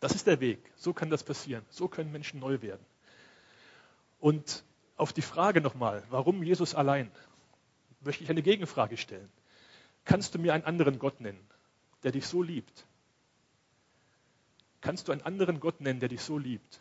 Das 0.00 0.14
ist 0.14 0.26
der 0.26 0.40
Weg. 0.40 0.58
So 0.76 0.92
kann 0.92 1.10
das 1.10 1.24
passieren. 1.24 1.64
So 1.70 1.88
können 1.88 2.12
Menschen 2.12 2.40
neu 2.40 2.60
werden. 2.60 2.84
Und 4.20 4.64
auf 4.96 5.12
die 5.12 5.22
Frage 5.22 5.60
nochmal, 5.60 6.02
warum 6.10 6.42
Jesus 6.42 6.74
allein, 6.74 7.10
möchte 8.00 8.24
ich 8.24 8.30
eine 8.30 8.42
Gegenfrage 8.42 8.96
stellen. 8.96 9.30
Kannst 10.04 10.34
du 10.34 10.38
mir 10.38 10.54
einen 10.54 10.64
anderen 10.64 10.98
Gott 10.98 11.20
nennen, 11.20 11.40
der 12.02 12.12
dich 12.12 12.26
so 12.26 12.42
liebt? 12.42 12.86
Kannst 14.80 15.08
du 15.08 15.12
einen 15.12 15.22
anderen 15.22 15.60
Gott 15.60 15.80
nennen, 15.80 16.00
der 16.00 16.08
dich 16.08 16.20
so 16.20 16.38
liebt? 16.38 16.80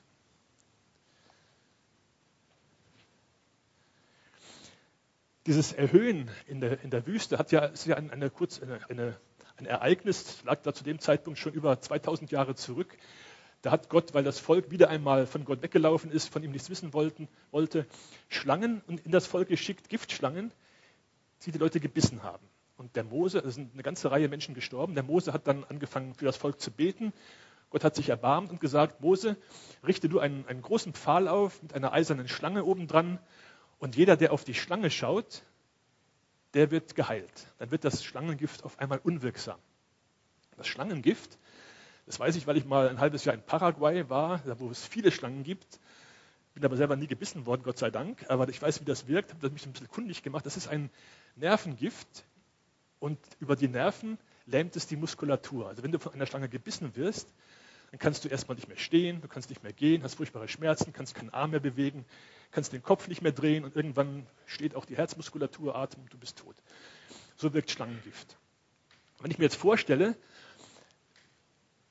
Dieses 5.46 5.74
Erhöhen 5.74 6.30
in 6.48 6.60
der, 6.60 6.82
in 6.82 6.90
der 6.90 7.06
Wüste 7.06 7.38
hat 7.38 7.52
ja, 7.52 7.66
ist 7.66 7.86
ja 7.86 7.96
eine, 7.96 8.12
eine, 8.12 8.32
eine 8.90 9.20
ein 9.58 9.66
Ereignis, 9.66 10.44
lag 10.44 10.62
da 10.62 10.74
zu 10.74 10.84
dem 10.84 11.00
Zeitpunkt 11.00 11.40
schon 11.40 11.54
über 11.54 11.80
2000 11.80 12.32
Jahre 12.32 12.56
zurück. 12.56 12.98
Da 13.62 13.72
hat 13.72 13.90
Gott, 13.90 14.14
weil 14.14 14.24
das 14.24 14.40
Volk 14.40 14.70
wieder 14.70 14.90
einmal 14.90 15.26
von 15.26 15.46
Gott 15.46 15.62
weggelaufen 15.62 16.12
ist, 16.12 16.30
von 16.30 16.44
ihm 16.44 16.52
nichts 16.52 16.70
wissen 16.70 16.94
wollten, 16.94 17.28
wollte, 17.52 17.88
Schlangen 18.30 18.82
und 18.88 19.06
in 19.06 19.12
das 19.12 19.26
Volk 19.26 19.48
geschickt, 19.48 19.90
Giftschlangen, 19.90 20.52
die 21.46 21.52
die 21.52 21.58
Leute 21.58 21.80
gebissen 21.80 22.22
haben. 22.24 22.48
Und 22.78 22.96
der 22.96 23.06
Mose, 23.06 23.40
es 23.40 23.56
sind 23.56 23.74
eine 23.74 23.84
ganze 23.84 24.12
Reihe 24.12 24.28
Menschen 24.28 24.54
gestorben, 24.54 24.94
der 24.94 25.04
Mose 25.04 25.34
hat 25.34 25.48
dann 25.48 25.64
angefangen 25.64 26.14
für 26.14 26.26
das 26.26 26.38
Volk 26.38 26.60
zu 26.60 26.72
beten. 26.72 27.14
Gott 27.70 27.84
hat 27.84 27.96
sich 27.96 28.10
erbarmt 28.10 28.52
und 28.52 28.60
gesagt, 28.60 29.02
Mose, 29.02 29.38
richte 29.86 30.10
du 30.10 30.20
einen, 30.20 30.46
einen 30.48 30.62
großen 30.62 30.94
Pfahl 30.94 31.28
auf 31.28 31.62
mit 31.64 31.74
einer 31.74 31.94
eisernen 31.94 32.28
Schlange 32.28 32.66
obendran 32.66 33.20
und 33.80 33.96
jeder, 33.96 34.18
der 34.18 34.34
auf 34.34 34.44
die 34.44 34.54
Schlange 34.54 34.92
schaut, 34.92 35.44
der 36.56 36.72
wird 36.72 36.96
geheilt. 36.96 37.48
Dann 37.60 37.70
wird 37.70 37.84
das 37.84 38.04
Schlangengift 38.04 38.64
auf 38.64 38.80
einmal 38.80 39.00
unwirksam. 39.04 39.60
Das 40.58 40.68
Schlangengift, 40.68 41.38
das 42.06 42.20
weiß 42.20 42.38
ich, 42.38 42.48
weil 42.48 42.56
ich 42.58 42.66
mal 42.66 42.88
ein 42.88 43.00
halbes 43.00 43.26
Jahr 43.26 43.36
in 43.36 43.44
Paraguay 43.44 44.10
war, 44.10 44.42
wo 44.60 44.72
es 44.72 44.86
viele 44.86 45.12
Schlangen 45.12 45.44
gibt. 45.44 45.80
Bin 46.54 46.64
aber 46.64 46.78
selber 46.78 46.96
nie 46.96 47.08
gebissen 47.08 47.46
worden, 47.46 47.64
Gott 47.64 47.78
sei 47.78 47.92
Dank. 47.92 48.26
Aber 48.30 48.48
ich 48.48 48.62
weiß, 48.62 48.80
wie 48.80 48.86
das 48.86 49.08
wirkt, 49.08 49.34
habe 49.34 49.50
mich 49.50 49.66
ein 49.66 49.74
bisschen 49.74 49.90
kundig 49.90 50.24
gemacht. 50.24 50.46
Das 50.46 50.56
ist 50.56 50.70
ein 50.70 50.90
Nervengift 51.36 52.24
und 53.00 53.20
über 53.40 53.58
die 53.58 53.68
Nerven 53.68 54.18
lähmt 54.46 54.78
es 54.78 54.88
die 54.88 54.96
Muskulatur. 54.96 55.68
Also 55.68 55.84
wenn 55.84 55.92
du 55.92 56.00
von 56.00 56.14
einer 56.14 56.26
Schlange 56.26 56.48
gebissen 56.48 56.96
wirst, 56.96 57.34
dann 57.96 58.00
kannst 58.00 58.26
du 58.26 58.28
erstmal 58.28 58.56
nicht 58.56 58.68
mehr 58.68 58.76
stehen, 58.76 59.22
du 59.22 59.30
kannst 59.30 59.50
nicht 59.50 59.64
mehr 59.64 59.72
gehen, 59.72 60.04
hast 60.04 60.16
furchtbare 60.16 60.50
Schmerzen, 60.50 60.92
kannst 60.92 61.16
keinen 61.16 61.30
Arm 61.30 61.52
mehr 61.52 61.62
bewegen, 61.62 62.04
kannst 62.52 62.74
den 62.74 62.84
Kopf 62.84 63.08
nicht 63.08 63.22
mehr 63.22 63.32
drehen 63.32 63.64
und 63.64 63.74
irgendwann 63.74 64.28
steht 64.46 64.76
auch 64.76 64.84
die 64.84 64.98
Herzmuskulatur, 64.98 65.78
Atem 65.78 66.04
und 66.04 66.12
du 66.12 66.18
bist 66.18 66.38
tot. 66.38 66.58
So 67.38 67.54
wirkt 67.54 67.72
Schlangengift. 67.72 68.36
Wenn 69.22 69.32
ich 69.32 69.38
mir 69.38 69.46
jetzt 69.46 69.56
vorstelle, 69.56 70.18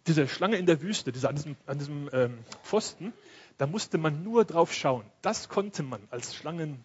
diese 0.06 0.28
Schlange 0.28 0.58
in 0.58 0.66
der 0.66 0.82
Wüste, 0.82 1.10
diese, 1.10 1.26
an 1.26 1.36
diesem, 1.36 1.56
an 1.64 1.78
diesem 1.78 2.10
ähm, 2.12 2.38
Pfosten, 2.62 3.14
da 3.56 3.66
musste 3.66 3.96
man 3.96 4.22
nur 4.22 4.44
drauf 4.44 4.74
schauen. 4.74 5.06
Das 5.22 5.48
konnte 5.48 5.82
man 5.82 6.06
als 6.10 6.34
Schlangen, 6.34 6.84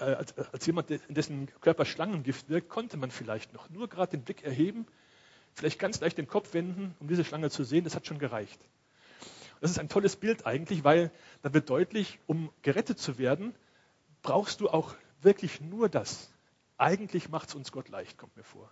äh, 0.00 0.06
als, 0.06 0.36
als, 0.36 0.66
jemand, 0.66 0.90
in 0.90 1.14
dessen 1.14 1.48
Körper 1.60 1.84
Schlangengift 1.84 2.48
wirkt, 2.48 2.68
konnte 2.68 2.96
man 2.96 3.12
vielleicht 3.12 3.52
noch 3.52 3.70
nur 3.70 3.86
gerade 3.86 4.10
den 4.10 4.24
Blick 4.24 4.42
erheben, 4.42 4.88
vielleicht 5.54 5.78
ganz 5.78 6.00
leicht 6.00 6.18
den 6.18 6.28
Kopf 6.28 6.54
wenden, 6.54 6.94
um 7.00 7.08
diese 7.08 7.24
Schlange 7.24 7.50
zu 7.50 7.64
sehen. 7.64 7.84
Das 7.84 7.94
hat 7.94 8.06
schon 8.06 8.18
gereicht. 8.18 8.60
Das 9.60 9.70
ist 9.70 9.78
ein 9.78 9.88
tolles 9.88 10.16
Bild 10.16 10.46
eigentlich, 10.46 10.84
weil 10.84 11.10
da 11.42 11.52
wird 11.52 11.68
deutlich, 11.68 12.18
um 12.26 12.50
gerettet 12.62 12.98
zu 12.98 13.18
werden, 13.18 13.54
brauchst 14.22 14.60
du 14.60 14.68
auch 14.70 14.94
wirklich 15.20 15.60
nur 15.60 15.88
das. 15.88 16.30
Eigentlich 16.78 17.28
macht 17.28 17.50
es 17.50 17.54
uns 17.54 17.72
Gott 17.72 17.90
leicht, 17.90 18.16
kommt 18.16 18.36
mir 18.36 18.44
vor. 18.44 18.70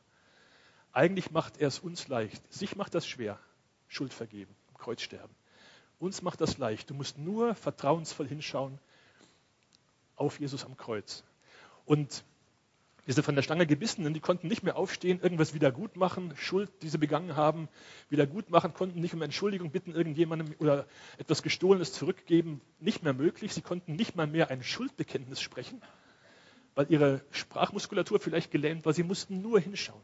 Eigentlich 0.93 1.31
macht 1.31 1.59
er 1.59 1.69
es 1.69 1.79
uns 1.79 2.09
leicht. 2.09 2.51
Sich 2.53 2.75
macht 2.75 2.95
das 2.95 3.07
schwer. 3.07 3.39
Schuld 3.87 4.15
vergeben, 4.15 4.55
Kreuz 4.79 5.03
sterben. 5.03 5.35
Uns 5.99 6.23
macht 6.23 6.41
das 6.41 6.59
leicht. 6.59 6.89
Du 6.91 6.95
musst 6.95 7.19
nur 7.19 7.55
vertrauensvoll 7.55 8.29
hinschauen 8.29 8.79
auf 10.17 10.41
Jesus 10.41 10.65
am 10.65 10.77
Kreuz. 10.77 11.25
Und 11.85 12.25
diese 13.09 13.23
von 13.23 13.35
der 13.35 13.43
Stange 13.43 13.67
gebissenen, 13.67 14.13
die 14.13 14.21
konnten 14.21 14.49
nicht 14.49 14.63
mehr 14.63 14.77
aufstehen, 14.77 15.21
irgendwas 15.23 15.55
wieder 15.55 15.73
gut 15.73 15.97
machen, 15.97 16.35
Schuld, 16.37 16.71
die 16.83 16.91
sie 16.91 16.99
begangen 16.99 17.37
haben, 17.37 17.69
wieder 18.11 18.27
gut 18.27 18.51
machen, 18.51 18.75
konnten 18.75 19.01
nicht 19.01 19.15
um 19.15 19.23
Entschuldigung 19.23 19.71
bitten, 19.71 19.95
irgendjemandem 19.95 20.55
oder 20.59 20.87
etwas 21.17 21.43
Gestohlenes 21.43 21.95
zurückgeben, 21.95 22.61
nicht 22.81 23.03
mehr 23.03 23.15
möglich. 23.15 23.55
Sie 23.55 23.63
konnten 23.63 23.97
nicht 23.97 24.15
mal 24.15 24.27
mehr 24.27 24.51
ein 24.51 24.63
Schuldbekenntnis 24.63 25.41
sprechen, 25.41 25.81
weil 26.75 26.87
ihre 26.91 27.23
Sprachmuskulatur 27.31 28.21
vielleicht 28.21 28.51
gelähmt 28.51 28.85
war. 28.85 28.93
Sie 28.93 29.05
mussten 29.05 29.41
nur 29.41 29.59
hinschauen. 29.59 30.03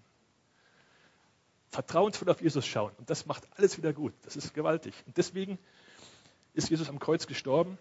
Vertrauensvoll 1.68 2.30
auf 2.30 2.40
Jesus 2.40 2.66
schauen. 2.66 2.92
Und 2.96 3.10
das 3.10 3.26
macht 3.26 3.46
alles 3.58 3.76
wieder 3.76 3.92
gut. 3.92 4.14
Das 4.22 4.34
ist 4.34 4.54
gewaltig. 4.54 4.94
Und 5.06 5.18
deswegen 5.18 5.58
ist 6.54 6.70
Jesus 6.70 6.88
am 6.88 6.98
Kreuz 6.98 7.26
gestorben. 7.26 7.76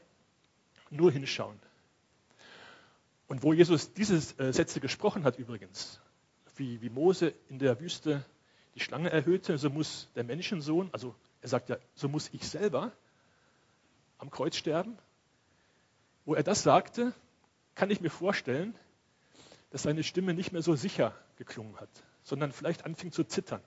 Nur 0.89 1.13
hinschauen. 1.13 1.57
Und 3.27 3.43
wo 3.43 3.53
Jesus 3.53 3.93
diese 3.93 4.17
äh, 4.39 4.51
Sätze 4.51 4.79
gesprochen 4.79 5.23
hat 5.23 5.39
übrigens, 5.39 5.99
wie, 6.55 6.81
wie 6.81 6.89
Mose 6.89 7.33
in 7.49 7.59
der 7.59 7.79
Wüste 7.79 8.23
die 8.75 8.79
Schlange 8.79 9.11
erhöhte, 9.11 9.57
so 9.57 9.69
muss 9.69 10.09
der 10.15 10.23
Menschensohn, 10.23 10.89
also 10.91 11.15
er 11.41 11.49
sagt 11.49 11.69
ja, 11.69 11.77
so 11.95 12.07
muss 12.07 12.29
ich 12.33 12.47
selber 12.47 12.91
am 14.17 14.29
Kreuz 14.29 14.55
sterben. 14.55 14.97
Wo 16.25 16.35
er 16.35 16.43
das 16.43 16.63
sagte, 16.63 17.13
kann 17.75 17.89
ich 17.89 18.01
mir 18.01 18.09
vorstellen, 18.09 18.75
dass 19.71 19.83
seine 19.83 20.03
Stimme 20.03 20.33
nicht 20.33 20.51
mehr 20.53 20.61
so 20.61 20.75
sicher 20.75 21.13
geklungen 21.37 21.75
hat, 21.77 21.89
sondern 22.23 22.51
vielleicht 22.51 22.85
anfing 22.85 23.11
zu 23.11 23.23
zittern. 23.23 23.61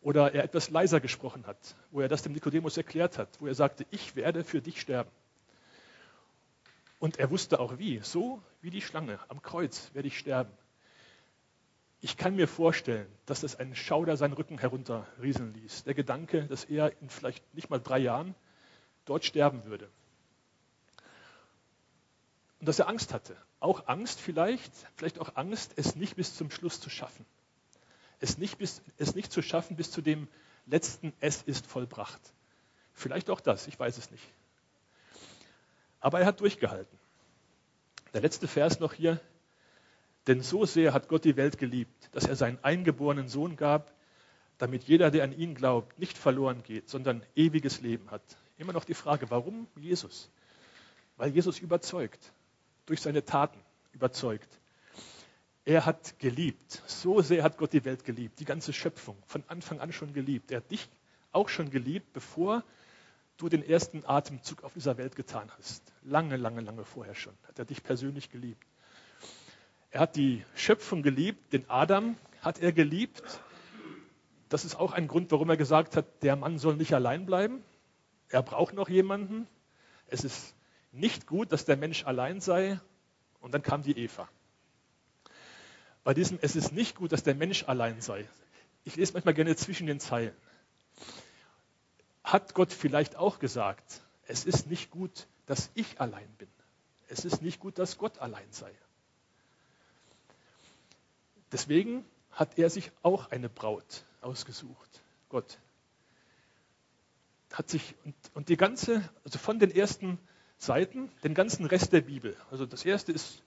Oder 0.00 0.34
er 0.34 0.44
etwas 0.44 0.70
leiser 0.70 1.00
gesprochen 1.00 1.46
hat, 1.46 1.76
wo 1.90 2.00
er 2.00 2.08
das 2.08 2.22
dem 2.22 2.32
Nikodemus 2.32 2.76
erklärt 2.76 3.18
hat, 3.18 3.40
wo 3.40 3.46
er 3.46 3.54
sagte, 3.54 3.86
ich 3.90 4.16
werde 4.16 4.44
für 4.44 4.60
dich 4.60 4.80
sterben. 4.80 5.10
Und 6.98 7.18
er 7.18 7.30
wusste 7.30 7.60
auch 7.60 7.78
wie. 7.78 8.00
So 8.02 8.42
wie 8.60 8.70
die 8.70 8.82
Schlange 8.82 9.18
am 9.28 9.42
Kreuz 9.42 9.90
werde 9.94 10.08
ich 10.08 10.18
sterben. 10.18 10.52
Ich 12.00 12.16
kann 12.16 12.36
mir 12.36 12.46
vorstellen, 12.46 13.08
dass 13.26 13.40
das 13.40 13.56
einen 13.56 13.74
Schauder 13.74 14.16
seinen 14.16 14.34
Rücken 14.34 14.58
herunterrieseln 14.58 15.52
ließ. 15.54 15.84
Der 15.84 15.94
Gedanke, 15.94 16.46
dass 16.46 16.64
er 16.64 16.92
in 17.00 17.08
vielleicht 17.08 17.54
nicht 17.54 17.70
mal 17.70 17.80
drei 17.80 17.98
Jahren 17.98 18.34
dort 19.04 19.24
sterben 19.24 19.64
würde. 19.64 19.88
Und 22.60 22.68
dass 22.68 22.78
er 22.78 22.88
Angst 22.88 23.12
hatte. 23.12 23.36
Auch 23.60 23.88
Angst 23.88 24.20
vielleicht, 24.20 24.72
vielleicht 24.94 25.18
auch 25.18 25.34
Angst, 25.34 25.72
es 25.76 25.96
nicht 25.96 26.14
bis 26.16 26.36
zum 26.36 26.50
Schluss 26.50 26.80
zu 26.80 26.90
schaffen. 26.90 27.26
Es 28.20 28.38
nicht, 28.38 28.58
bis, 28.58 28.82
es 28.96 29.14
nicht 29.14 29.32
zu 29.32 29.42
schaffen 29.42 29.76
bis 29.76 29.90
zu 29.90 30.02
dem 30.02 30.28
letzten 30.66 31.12
Es 31.20 31.42
ist 31.42 31.66
vollbracht. 31.66 32.20
Vielleicht 32.92 33.30
auch 33.30 33.40
das, 33.40 33.66
ich 33.68 33.78
weiß 33.78 33.96
es 33.98 34.10
nicht. 34.10 34.24
Aber 36.08 36.20
er 36.20 36.26
hat 36.26 36.40
durchgehalten. 36.40 36.98
Der 38.14 38.22
letzte 38.22 38.48
Vers 38.48 38.80
noch 38.80 38.94
hier. 38.94 39.20
Denn 40.26 40.40
so 40.40 40.64
sehr 40.64 40.94
hat 40.94 41.06
Gott 41.06 41.26
die 41.26 41.36
Welt 41.36 41.58
geliebt, 41.58 42.08
dass 42.12 42.24
er 42.24 42.34
seinen 42.34 42.58
eingeborenen 42.64 43.28
Sohn 43.28 43.56
gab, 43.56 43.92
damit 44.56 44.84
jeder, 44.84 45.10
der 45.10 45.24
an 45.24 45.36
ihn 45.36 45.54
glaubt, 45.54 45.98
nicht 45.98 46.16
verloren 46.16 46.62
geht, 46.62 46.88
sondern 46.88 47.22
ewiges 47.36 47.82
Leben 47.82 48.10
hat. 48.10 48.22
Immer 48.56 48.72
noch 48.72 48.86
die 48.86 48.94
Frage, 48.94 49.30
warum 49.30 49.68
Jesus? 49.76 50.30
Weil 51.18 51.28
Jesus 51.28 51.58
überzeugt, 51.58 52.32
durch 52.86 53.02
seine 53.02 53.22
Taten 53.26 53.60
überzeugt. 53.92 54.48
Er 55.66 55.84
hat 55.84 56.18
geliebt. 56.18 56.82
So 56.86 57.20
sehr 57.20 57.42
hat 57.42 57.58
Gott 57.58 57.74
die 57.74 57.84
Welt 57.84 58.06
geliebt, 58.06 58.40
die 58.40 58.46
ganze 58.46 58.72
Schöpfung, 58.72 59.18
von 59.26 59.44
Anfang 59.46 59.78
an 59.78 59.92
schon 59.92 60.14
geliebt. 60.14 60.52
Er 60.52 60.60
hat 60.60 60.70
dich 60.70 60.88
auch 61.32 61.50
schon 61.50 61.68
geliebt, 61.68 62.14
bevor 62.14 62.64
du 63.38 63.48
den 63.48 63.62
ersten 63.62 64.04
Atemzug 64.04 64.64
auf 64.64 64.74
dieser 64.74 64.98
Welt 64.98 65.16
getan 65.16 65.50
hast. 65.56 65.82
Lange, 66.02 66.36
lange, 66.36 66.60
lange 66.60 66.84
vorher 66.84 67.14
schon 67.14 67.34
hat 67.46 67.58
er 67.58 67.64
dich 67.64 67.82
persönlich 67.82 68.30
geliebt. 68.30 68.66
Er 69.90 70.00
hat 70.00 70.16
die 70.16 70.44
Schöpfung 70.54 71.02
geliebt, 71.02 71.52
den 71.52 71.68
Adam 71.70 72.16
hat 72.42 72.58
er 72.58 72.72
geliebt. 72.72 73.40
Das 74.48 74.64
ist 74.64 74.74
auch 74.74 74.92
ein 74.92 75.08
Grund, 75.08 75.30
warum 75.30 75.48
er 75.48 75.56
gesagt 75.56 75.96
hat, 75.96 76.22
der 76.22 76.36
Mann 76.36 76.58
soll 76.58 76.76
nicht 76.76 76.92
allein 76.92 77.24
bleiben. 77.26 77.62
Er 78.28 78.42
braucht 78.42 78.74
noch 78.74 78.88
jemanden. 78.88 79.46
Es 80.08 80.24
ist 80.24 80.54
nicht 80.92 81.26
gut, 81.26 81.52
dass 81.52 81.64
der 81.64 81.76
Mensch 81.76 82.04
allein 82.04 82.40
sei. 82.40 82.80
Und 83.40 83.54
dann 83.54 83.62
kam 83.62 83.82
die 83.82 83.96
Eva. 83.96 84.28
Bei 86.02 86.12
diesem 86.12 86.38
Es 86.42 86.56
ist 86.56 86.72
nicht 86.72 86.96
gut, 86.96 87.12
dass 87.12 87.22
der 87.22 87.34
Mensch 87.34 87.64
allein 87.64 88.00
sei. 88.00 88.28
Ich 88.84 88.96
lese 88.96 89.12
manchmal 89.12 89.34
gerne 89.34 89.54
zwischen 89.56 89.86
den 89.86 90.00
Zeilen. 90.00 90.34
Hat 92.28 92.52
Gott 92.52 92.74
vielleicht 92.74 93.16
auch 93.16 93.38
gesagt, 93.38 94.02
es 94.26 94.44
ist 94.44 94.66
nicht 94.66 94.90
gut, 94.90 95.26
dass 95.46 95.70
ich 95.72 95.98
allein 95.98 96.28
bin. 96.36 96.48
Es 97.08 97.24
ist 97.24 97.40
nicht 97.40 97.58
gut, 97.58 97.78
dass 97.78 97.96
Gott 97.96 98.18
allein 98.18 98.46
sei. 98.50 98.70
Deswegen 101.52 102.04
hat 102.30 102.58
er 102.58 102.68
sich 102.68 102.92
auch 103.02 103.30
eine 103.30 103.48
Braut 103.48 104.04
ausgesucht, 104.20 105.02
Gott. 105.30 105.58
Hat 107.50 107.70
sich, 107.70 107.94
und, 108.04 108.14
und 108.34 108.50
die 108.50 108.58
ganze, 108.58 109.08
also 109.24 109.38
von 109.38 109.58
den 109.58 109.70
ersten 109.70 110.18
Seiten, 110.58 111.10
den 111.24 111.32
ganzen 111.32 111.64
Rest 111.64 111.94
der 111.94 112.02
Bibel, 112.02 112.36
also 112.50 112.66
das 112.66 112.84
erste 112.84 113.10
ist 113.10 113.42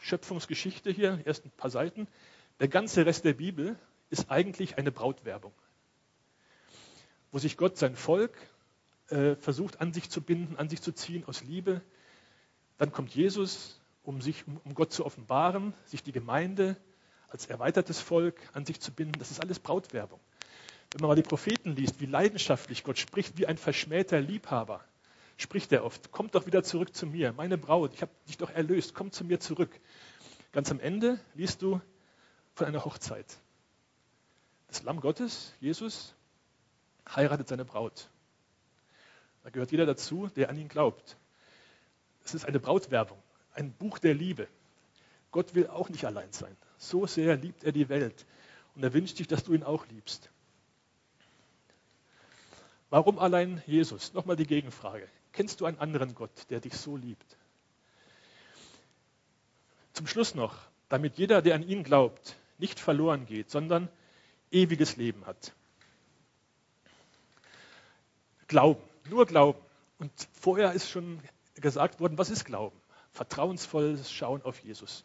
Schöpfungsgeschichte 0.00 0.90
hier, 0.90 1.22
ersten 1.24 1.50
paar 1.52 1.70
Seiten, 1.70 2.06
der 2.60 2.68
ganze 2.68 3.06
Rest 3.06 3.24
der 3.24 3.32
Bibel 3.32 3.78
ist 4.10 4.30
eigentlich 4.30 4.76
eine 4.76 4.92
Brautwerbung, 4.92 5.54
wo 7.32 7.38
sich 7.38 7.56
Gott 7.56 7.76
sein 7.76 7.96
Volk 7.96 8.36
äh, 9.08 9.36
versucht 9.36 9.80
an 9.80 9.92
sich 9.92 10.10
zu 10.10 10.20
binden, 10.20 10.56
an 10.56 10.68
sich 10.68 10.82
zu 10.82 10.92
ziehen 10.92 11.24
aus 11.26 11.42
Liebe. 11.42 11.82
Dann 12.76 12.92
kommt 12.92 13.14
Jesus, 13.14 13.80
um 14.02 14.20
sich, 14.20 14.44
um, 14.46 14.74
Gott 14.74 14.92
zu 14.92 15.04
offenbaren, 15.04 15.74
sich 15.84 16.02
die 16.02 16.12
Gemeinde 16.12 16.76
als 17.28 17.46
erweitertes 17.46 18.00
Volk 18.00 18.36
an 18.52 18.64
sich 18.64 18.80
zu 18.80 18.92
binden. 18.92 19.18
Das 19.18 19.30
ist 19.30 19.40
alles 19.40 19.58
Brautwerbung. 19.58 20.20
Wenn 20.92 21.02
man 21.02 21.08
mal 21.08 21.16
die 21.16 21.22
Propheten 21.22 21.76
liest, 21.76 22.00
wie 22.00 22.06
leidenschaftlich 22.06 22.84
Gott 22.84 22.98
spricht, 22.98 23.36
wie 23.36 23.46
ein 23.46 23.58
verschmähter 23.58 24.20
Liebhaber, 24.20 24.82
spricht 25.36 25.70
er 25.72 25.84
oft, 25.84 26.10
kommt 26.10 26.34
doch 26.34 26.46
wieder 26.46 26.62
zurück 26.62 26.94
zu 26.94 27.06
mir, 27.06 27.32
meine 27.32 27.58
Braut, 27.58 27.92
ich 27.92 28.00
habe 28.00 28.12
dich 28.26 28.38
doch 28.38 28.50
erlöst, 28.50 28.94
komm 28.94 29.12
zu 29.12 29.24
mir 29.24 29.38
zurück. 29.38 29.78
Ganz 30.52 30.70
am 30.70 30.80
Ende 30.80 31.20
liest 31.34 31.60
du 31.60 31.80
von 32.54 32.66
einer 32.66 32.84
Hochzeit. 32.84 33.26
Das 34.68 34.82
Lamm 34.82 35.00
Gottes, 35.00 35.54
Jesus, 35.60 36.14
heiratet 37.14 37.48
seine 37.48 37.64
Braut. 37.64 38.08
Da 39.42 39.50
gehört 39.50 39.70
jeder 39.70 39.86
dazu, 39.86 40.28
der 40.36 40.50
an 40.50 40.58
ihn 40.58 40.68
glaubt. 40.68 41.16
Es 42.24 42.34
ist 42.34 42.44
eine 42.44 42.60
Brautwerbung, 42.60 43.18
ein 43.54 43.72
Buch 43.72 43.98
der 43.98 44.14
Liebe. 44.14 44.48
Gott 45.30 45.54
will 45.54 45.68
auch 45.68 45.88
nicht 45.88 46.04
allein 46.04 46.32
sein. 46.32 46.56
So 46.76 47.06
sehr 47.06 47.36
liebt 47.36 47.64
er 47.64 47.72
die 47.72 47.88
Welt 47.88 48.26
und 48.74 48.82
er 48.82 48.92
wünscht 48.92 49.16
sich, 49.16 49.26
dass 49.26 49.44
du 49.44 49.54
ihn 49.54 49.62
auch 49.62 49.86
liebst. 49.86 50.30
Warum 52.90 53.18
allein 53.18 53.62
Jesus? 53.66 54.14
Nochmal 54.14 54.36
die 54.36 54.46
Gegenfrage. 54.46 55.08
Kennst 55.32 55.60
du 55.60 55.66
einen 55.66 55.78
anderen 55.78 56.14
Gott, 56.14 56.30
der 56.50 56.60
dich 56.60 56.74
so 56.74 56.96
liebt? 56.96 57.36
Zum 59.92 60.06
Schluss 60.06 60.34
noch, 60.34 60.56
damit 60.88 61.18
jeder, 61.18 61.42
der 61.42 61.54
an 61.54 61.62
ihn 61.62 61.82
glaubt, 61.82 62.36
nicht 62.58 62.80
verloren 62.80 63.26
geht, 63.26 63.50
sondern 63.50 63.88
ewiges 64.50 64.96
Leben 64.96 65.26
hat. 65.26 65.52
Glauben, 68.48 68.82
nur 69.08 69.26
Glauben. 69.26 69.58
Und 69.98 70.10
vorher 70.32 70.72
ist 70.72 70.90
schon 70.90 71.20
gesagt 71.54 72.00
worden, 72.00 72.18
was 72.18 72.30
ist 72.30 72.44
Glauben? 72.44 72.76
Vertrauensvolles 73.12 74.10
Schauen 74.10 74.42
auf 74.42 74.58
Jesus. 74.60 75.04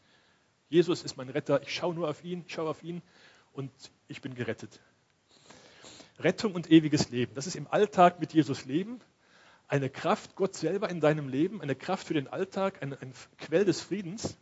Jesus 0.70 1.04
ist 1.04 1.18
mein 1.18 1.30
Retter, 1.30 1.62
ich 1.62 1.74
schaue 1.74 1.94
nur 1.94 2.10
auf 2.10 2.24
ihn, 2.24 2.46
schaue 2.48 2.70
auf 2.70 2.84
ihn 2.84 3.02
und 3.52 3.72
ich 4.08 4.22
bin 4.22 4.34
gerettet. 4.34 4.80
Rettung 6.20 6.54
und 6.54 6.72
ewiges 6.72 7.10
Leben, 7.10 7.34
das 7.36 7.48
ist 7.48 7.56
im 7.56 7.68
Alltag 7.68 8.20
mit 8.20 8.34
Jesus 8.34 8.66
Leben, 8.66 9.00
eine 9.68 9.90
Kraft, 9.90 10.36
Gott 10.36 10.56
selber 10.56 10.90
in 10.90 11.00
deinem 11.00 11.28
Leben, 11.28 11.62
eine 11.62 11.76
Kraft 11.76 12.08
für 12.08 12.14
den 12.14 12.28
Alltag, 12.28 12.82
ein, 12.82 12.94
ein 12.94 13.14
Quell 13.38 13.66
des 13.66 13.82
Friedens, 13.82 14.38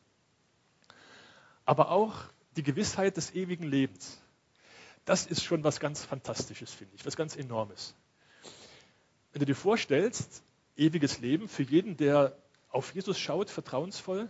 aber 1.66 1.92
auch 1.92 2.16
die 2.58 2.64
Gewissheit 2.64 3.18
des 3.18 3.34
ewigen 3.34 3.64
Lebens. 3.64 4.22
Das 5.06 5.26
ist 5.26 5.44
schon 5.44 5.64
was 5.64 5.80
ganz 5.80 6.04
Fantastisches, 6.04 6.74
finde 6.74 6.96
ich, 6.96 7.06
was 7.06 7.16
ganz 7.16 7.36
Enormes. 7.36 7.96
Wenn 9.32 9.40
du 9.40 9.46
dir 9.46 9.56
vorstellst, 9.56 10.44
ewiges 10.76 11.20
Leben 11.20 11.48
für 11.48 11.64
jeden, 11.64 11.98
der 11.98 12.38
auf 12.70 12.94
Jesus 12.94 13.20
schaut, 13.20 13.50
vertrauensvoll, 13.50 14.30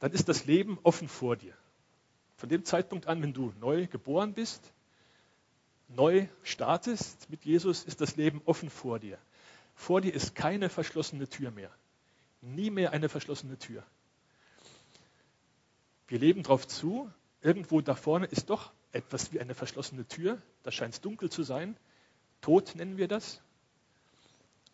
dann 0.00 0.12
ist 0.12 0.28
das 0.28 0.44
Leben 0.44 0.78
offen 0.82 1.08
vor 1.08 1.36
dir. 1.36 1.54
Von 2.36 2.48
dem 2.48 2.64
Zeitpunkt 2.64 3.06
an, 3.06 3.22
wenn 3.22 3.32
du 3.32 3.52
neu 3.60 3.86
geboren 3.86 4.34
bist, 4.34 4.72
neu 5.88 6.28
startest 6.42 7.28
mit 7.30 7.44
Jesus, 7.44 7.84
ist 7.84 8.00
das 8.00 8.16
Leben 8.16 8.42
offen 8.44 8.70
vor 8.70 8.98
dir. 8.98 9.18
Vor 9.74 10.00
dir 10.00 10.14
ist 10.14 10.34
keine 10.34 10.68
verschlossene 10.68 11.28
Tür 11.28 11.50
mehr. 11.50 11.70
Nie 12.40 12.70
mehr 12.70 12.92
eine 12.92 13.08
verschlossene 13.08 13.58
Tür. 13.58 13.82
Wir 16.06 16.18
leben 16.18 16.42
darauf 16.42 16.66
zu, 16.66 17.10
irgendwo 17.42 17.80
da 17.80 17.94
vorne 17.94 18.26
ist 18.26 18.50
doch 18.50 18.72
etwas 18.92 19.32
wie 19.32 19.40
eine 19.40 19.54
verschlossene 19.54 20.06
Tür, 20.06 20.40
da 20.62 20.70
scheint 20.70 20.94
es 20.94 21.00
dunkel 21.00 21.30
zu 21.30 21.42
sein. 21.42 21.76
Tod 22.40 22.74
nennen 22.74 22.96
wir 22.96 23.08
das. 23.08 23.42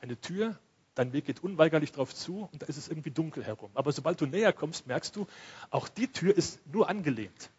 Eine 0.04 0.20
Tür, 0.20 0.58
Dein 0.94 1.12
Weg 1.12 1.24
geht 1.24 1.42
unweigerlich 1.42 1.90
darauf 1.92 2.14
zu 2.14 2.48
und 2.52 2.62
da 2.62 2.66
ist 2.66 2.76
es 2.76 2.88
irgendwie 2.88 3.10
dunkel 3.10 3.42
herum. 3.42 3.70
Aber 3.74 3.90
sobald 3.90 4.20
du 4.20 4.26
näher 4.26 4.52
kommst, 4.52 4.86
merkst 4.86 5.16
du, 5.16 5.26
auch 5.70 5.88
die 5.88 6.06
Tür 6.06 6.36
ist 6.36 6.60
nur 6.72 6.88
angelehnt. 6.88 7.50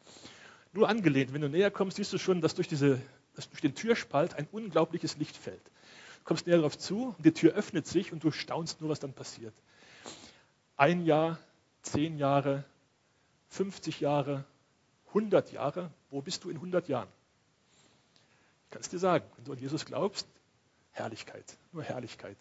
Nur 0.71 0.88
angelehnt. 0.88 1.34
Wenn 1.34 1.41
du 1.41 1.49
näher 1.49 1.71
kommst, 1.71 1.97
siehst 1.97 2.13
du 2.13 2.17
schon, 2.17 2.39
dass 2.39 2.55
durch, 2.55 2.67
diese, 2.67 3.01
dass 3.34 3.49
durch 3.49 3.62
den 3.62 3.75
Türspalt 3.75 4.36
ein 4.36 4.47
unglaubliches 4.51 5.17
Licht 5.17 5.36
fällt. 5.36 5.65
Du 5.65 6.23
kommst 6.23 6.47
näher 6.47 6.58
darauf 6.58 6.77
zu 6.77 7.15
und 7.17 7.25
die 7.25 7.34
Tür 7.34 7.53
öffnet 7.55 7.88
sich 7.88 8.13
und 8.13 8.23
du 8.23 8.31
staunst 8.31 8.79
nur, 8.79 8.89
was 8.89 8.99
dann 9.01 9.12
passiert. 9.12 9.53
Ein 10.77 11.03
Jahr, 11.03 11.39
zehn 11.81 12.17
Jahre, 12.17 12.63
50 13.49 13.99
Jahre, 13.99 14.45
100 15.08 15.51
Jahre. 15.51 15.91
Wo 16.10 16.21
bist 16.21 16.45
du 16.45 16.49
in 16.51 16.55
100 16.55 16.88
Jahren? 16.88 17.10
Ich 18.65 18.71
kann 18.71 18.81
es 18.81 18.89
dir 18.89 18.99
sagen, 18.99 19.25
wenn 19.36 19.45
du 19.45 19.51
an 19.51 19.60
Jesus 19.60 19.86
glaubst, 19.86 20.25
Herrlichkeit, 20.95 21.58
nur 21.73 21.84
Herrlichkeit. 21.84 22.38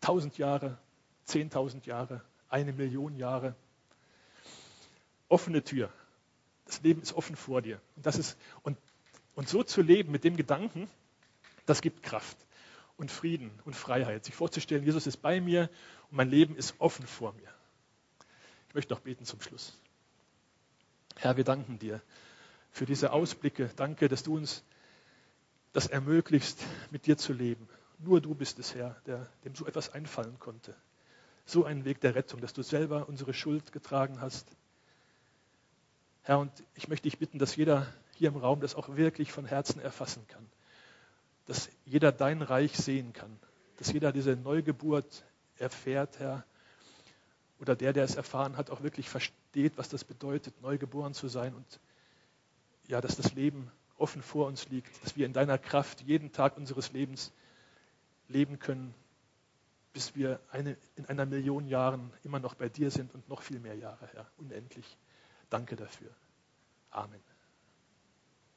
Tausend 0.00 0.38
Jahre, 0.38 0.78
zehntausend 1.24 1.84
Jahre, 1.84 2.22
eine 2.48 2.72
Million 2.72 3.14
Jahre. 3.14 3.54
Offene 5.28 5.62
Tür. 5.62 5.92
Das 6.64 6.82
Leben 6.82 7.02
ist 7.02 7.12
offen 7.12 7.36
vor 7.36 7.60
dir. 7.60 7.80
Und, 7.96 8.06
das 8.06 8.16
ist, 8.16 8.38
und, 8.62 8.78
und 9.34 9.48
so 9.48 9.62
zu 9.62 9.82
leben 9.82 10.10
mit 10.10 10.24
dem 10.24 10.36
Gedanken, 10.36 10.88
das 11.66 11.82
gibt 11.82 12.02
Kraft 12.02 12.38
und 12.96 13.10
Frieden 13.10 13.50
und 13.66 13.76
Freiheit. 13.76 14.24
Sich 14.24 14.34
vorzustellen, 14.34 14.84
Jesus 14.84 15.06
ist 15.06 15.18
bei 15.18 15.40
mir 15.40 15.68
und 16.10 16.16
mein 16.16 16.30
Leben 16.30 16.56
ist 16.56 16.74
offen 16.78 17.06
vor 17.06 17.34
mir. 17.34 17.52
Ich 18.68 18.74
möchte 18.74 18.94
noch 18.94 19.00
beten 19.00 19.26
zum 19.26 19.42
Schluss. 19.42 19.78
Herr, 21.16 21.36
wir 21.36 21.44
danken 21.44 21.78
dir 21.78 22.00
für 22.70 22.86
diese 22.86 23.12
Ausblicke. 23.12 23.70
Danke, 23.76 24.08
dass 24.08 24.22
du 24.22 24.36
uns 24.36 24.64
das 25.78 25.86
ermöglicht, 25.86 26.58
mit 26.90 27.06
dir 27.06 27.16
zu 27.16 27.32
leben. 27.32 27.68
Nur 28.00 28.20
du 28.20 28.34
bist 28.34 28.58
es, 28.58 28.74
Herr, 28.74 28.96
der, 29.06 29.28
dem 29.44 29.54
so 29.54 29.64
etwas 29.64 29.94
einfallen 29.94 30.36
konnte. 30.40 30.74
So 31.46 31.64
ein 31.64 31.84
Weg 31.84 32.00
der 32.00 32.16
Rettung, 32.16 32.40
dass 32.40 32.52
du 32.52 32.62
selber 32.62 33.08
unsere 33.08 33.32
Schuld 33.32 33.70
getragen 33.70 34.20
hast. 34.20 34.48
Herr, 36.22 36.40
und 36.40 36.50
ich 36.74 36.88
möchte 36.88 37.04
dich 37.04 37.20
bitten, 37.20 37.38
dass 37.38 37.54
jeder 37.54 37.86
hier 38.16 38.28
im 38.28 38.36
Raum 38.38 38.60
das 38.60 38.74
auch 38.74 38.96
wirklich 38.96 39.30
von 39.30 39.44
Herzen 39.44 39.80
erfassen 39.80 40.26
kann. 40.26 40.44
Dass 41.46 41.70
jeder 41.84 42.10
dein 42.10 42.42
Reich 42.42 42.76
sehen 42.76 43.12
kann. 43.12 43.38
Dass 43.76 43.92
jeder 43.92 44.10
diese 44.10 44.34
Neugeburt 44.34 45.24
erfährt, 45.58 46.18
Herr. 46.18 46.44
Oder 47.60 47.76
der, 47.76 47.92
der 47.92 48.02
es 48.02 48.16
erfahren 48.16 48.56
hat, 48.56 48.70
auch 48.70 48.82
wirklich 48.82 49.08
versteht, 49.08 49.78
was 49.78 49.88
das 49.88 50.02
bedeutet, 50.02 50.60
neugeboren 50.60 51.14
zu 51.14 51.28
sein. 51.28 51.54
Und 51.54 51.80
ja, 52.88 53.00
dass 53.00 53.14
das 53.14 53.34
Leben 53.34 53.70
offen 53.98 54.22
vor 54.22 54.46
uns 54.46 54.68
liegt. 54.68 55.04
Dass 55.04 55.16
wir 55.16 55.26
in 55.26 55.32
deiner 55.32 55.58
Kraft 55.58 56.02
jeden 56.02 56.32
Tag 56.32 56.56
unseres 56.56 56.92
Lebens 56.92 57.32
leben 58.28 58.58
können, 58.58 58.94
bis 59.92 60.14
wir 60.14 60.40
eine, 60.50 60.76
in 60.96 61.06
einer 61.06 61.26
Million 61.26 61.66
Jahren 61.66 62.12
immer 62.22 62.40
noch 62.40 62.54
bei 62.54 62.68
dir 62.68 62.90
sind 62.90 63.14
und 63.14 63.28
noch 63.28 63.42
viel 63.42 63.58
mehr 63.58 63.74
Jahre, 63.74 64.08
Herr. 64.12 64.30
Unendlich. 64.36 64.96
Danke 65.50 65.76
dafür. 65.76 66.10
Amen. 66.90 67.20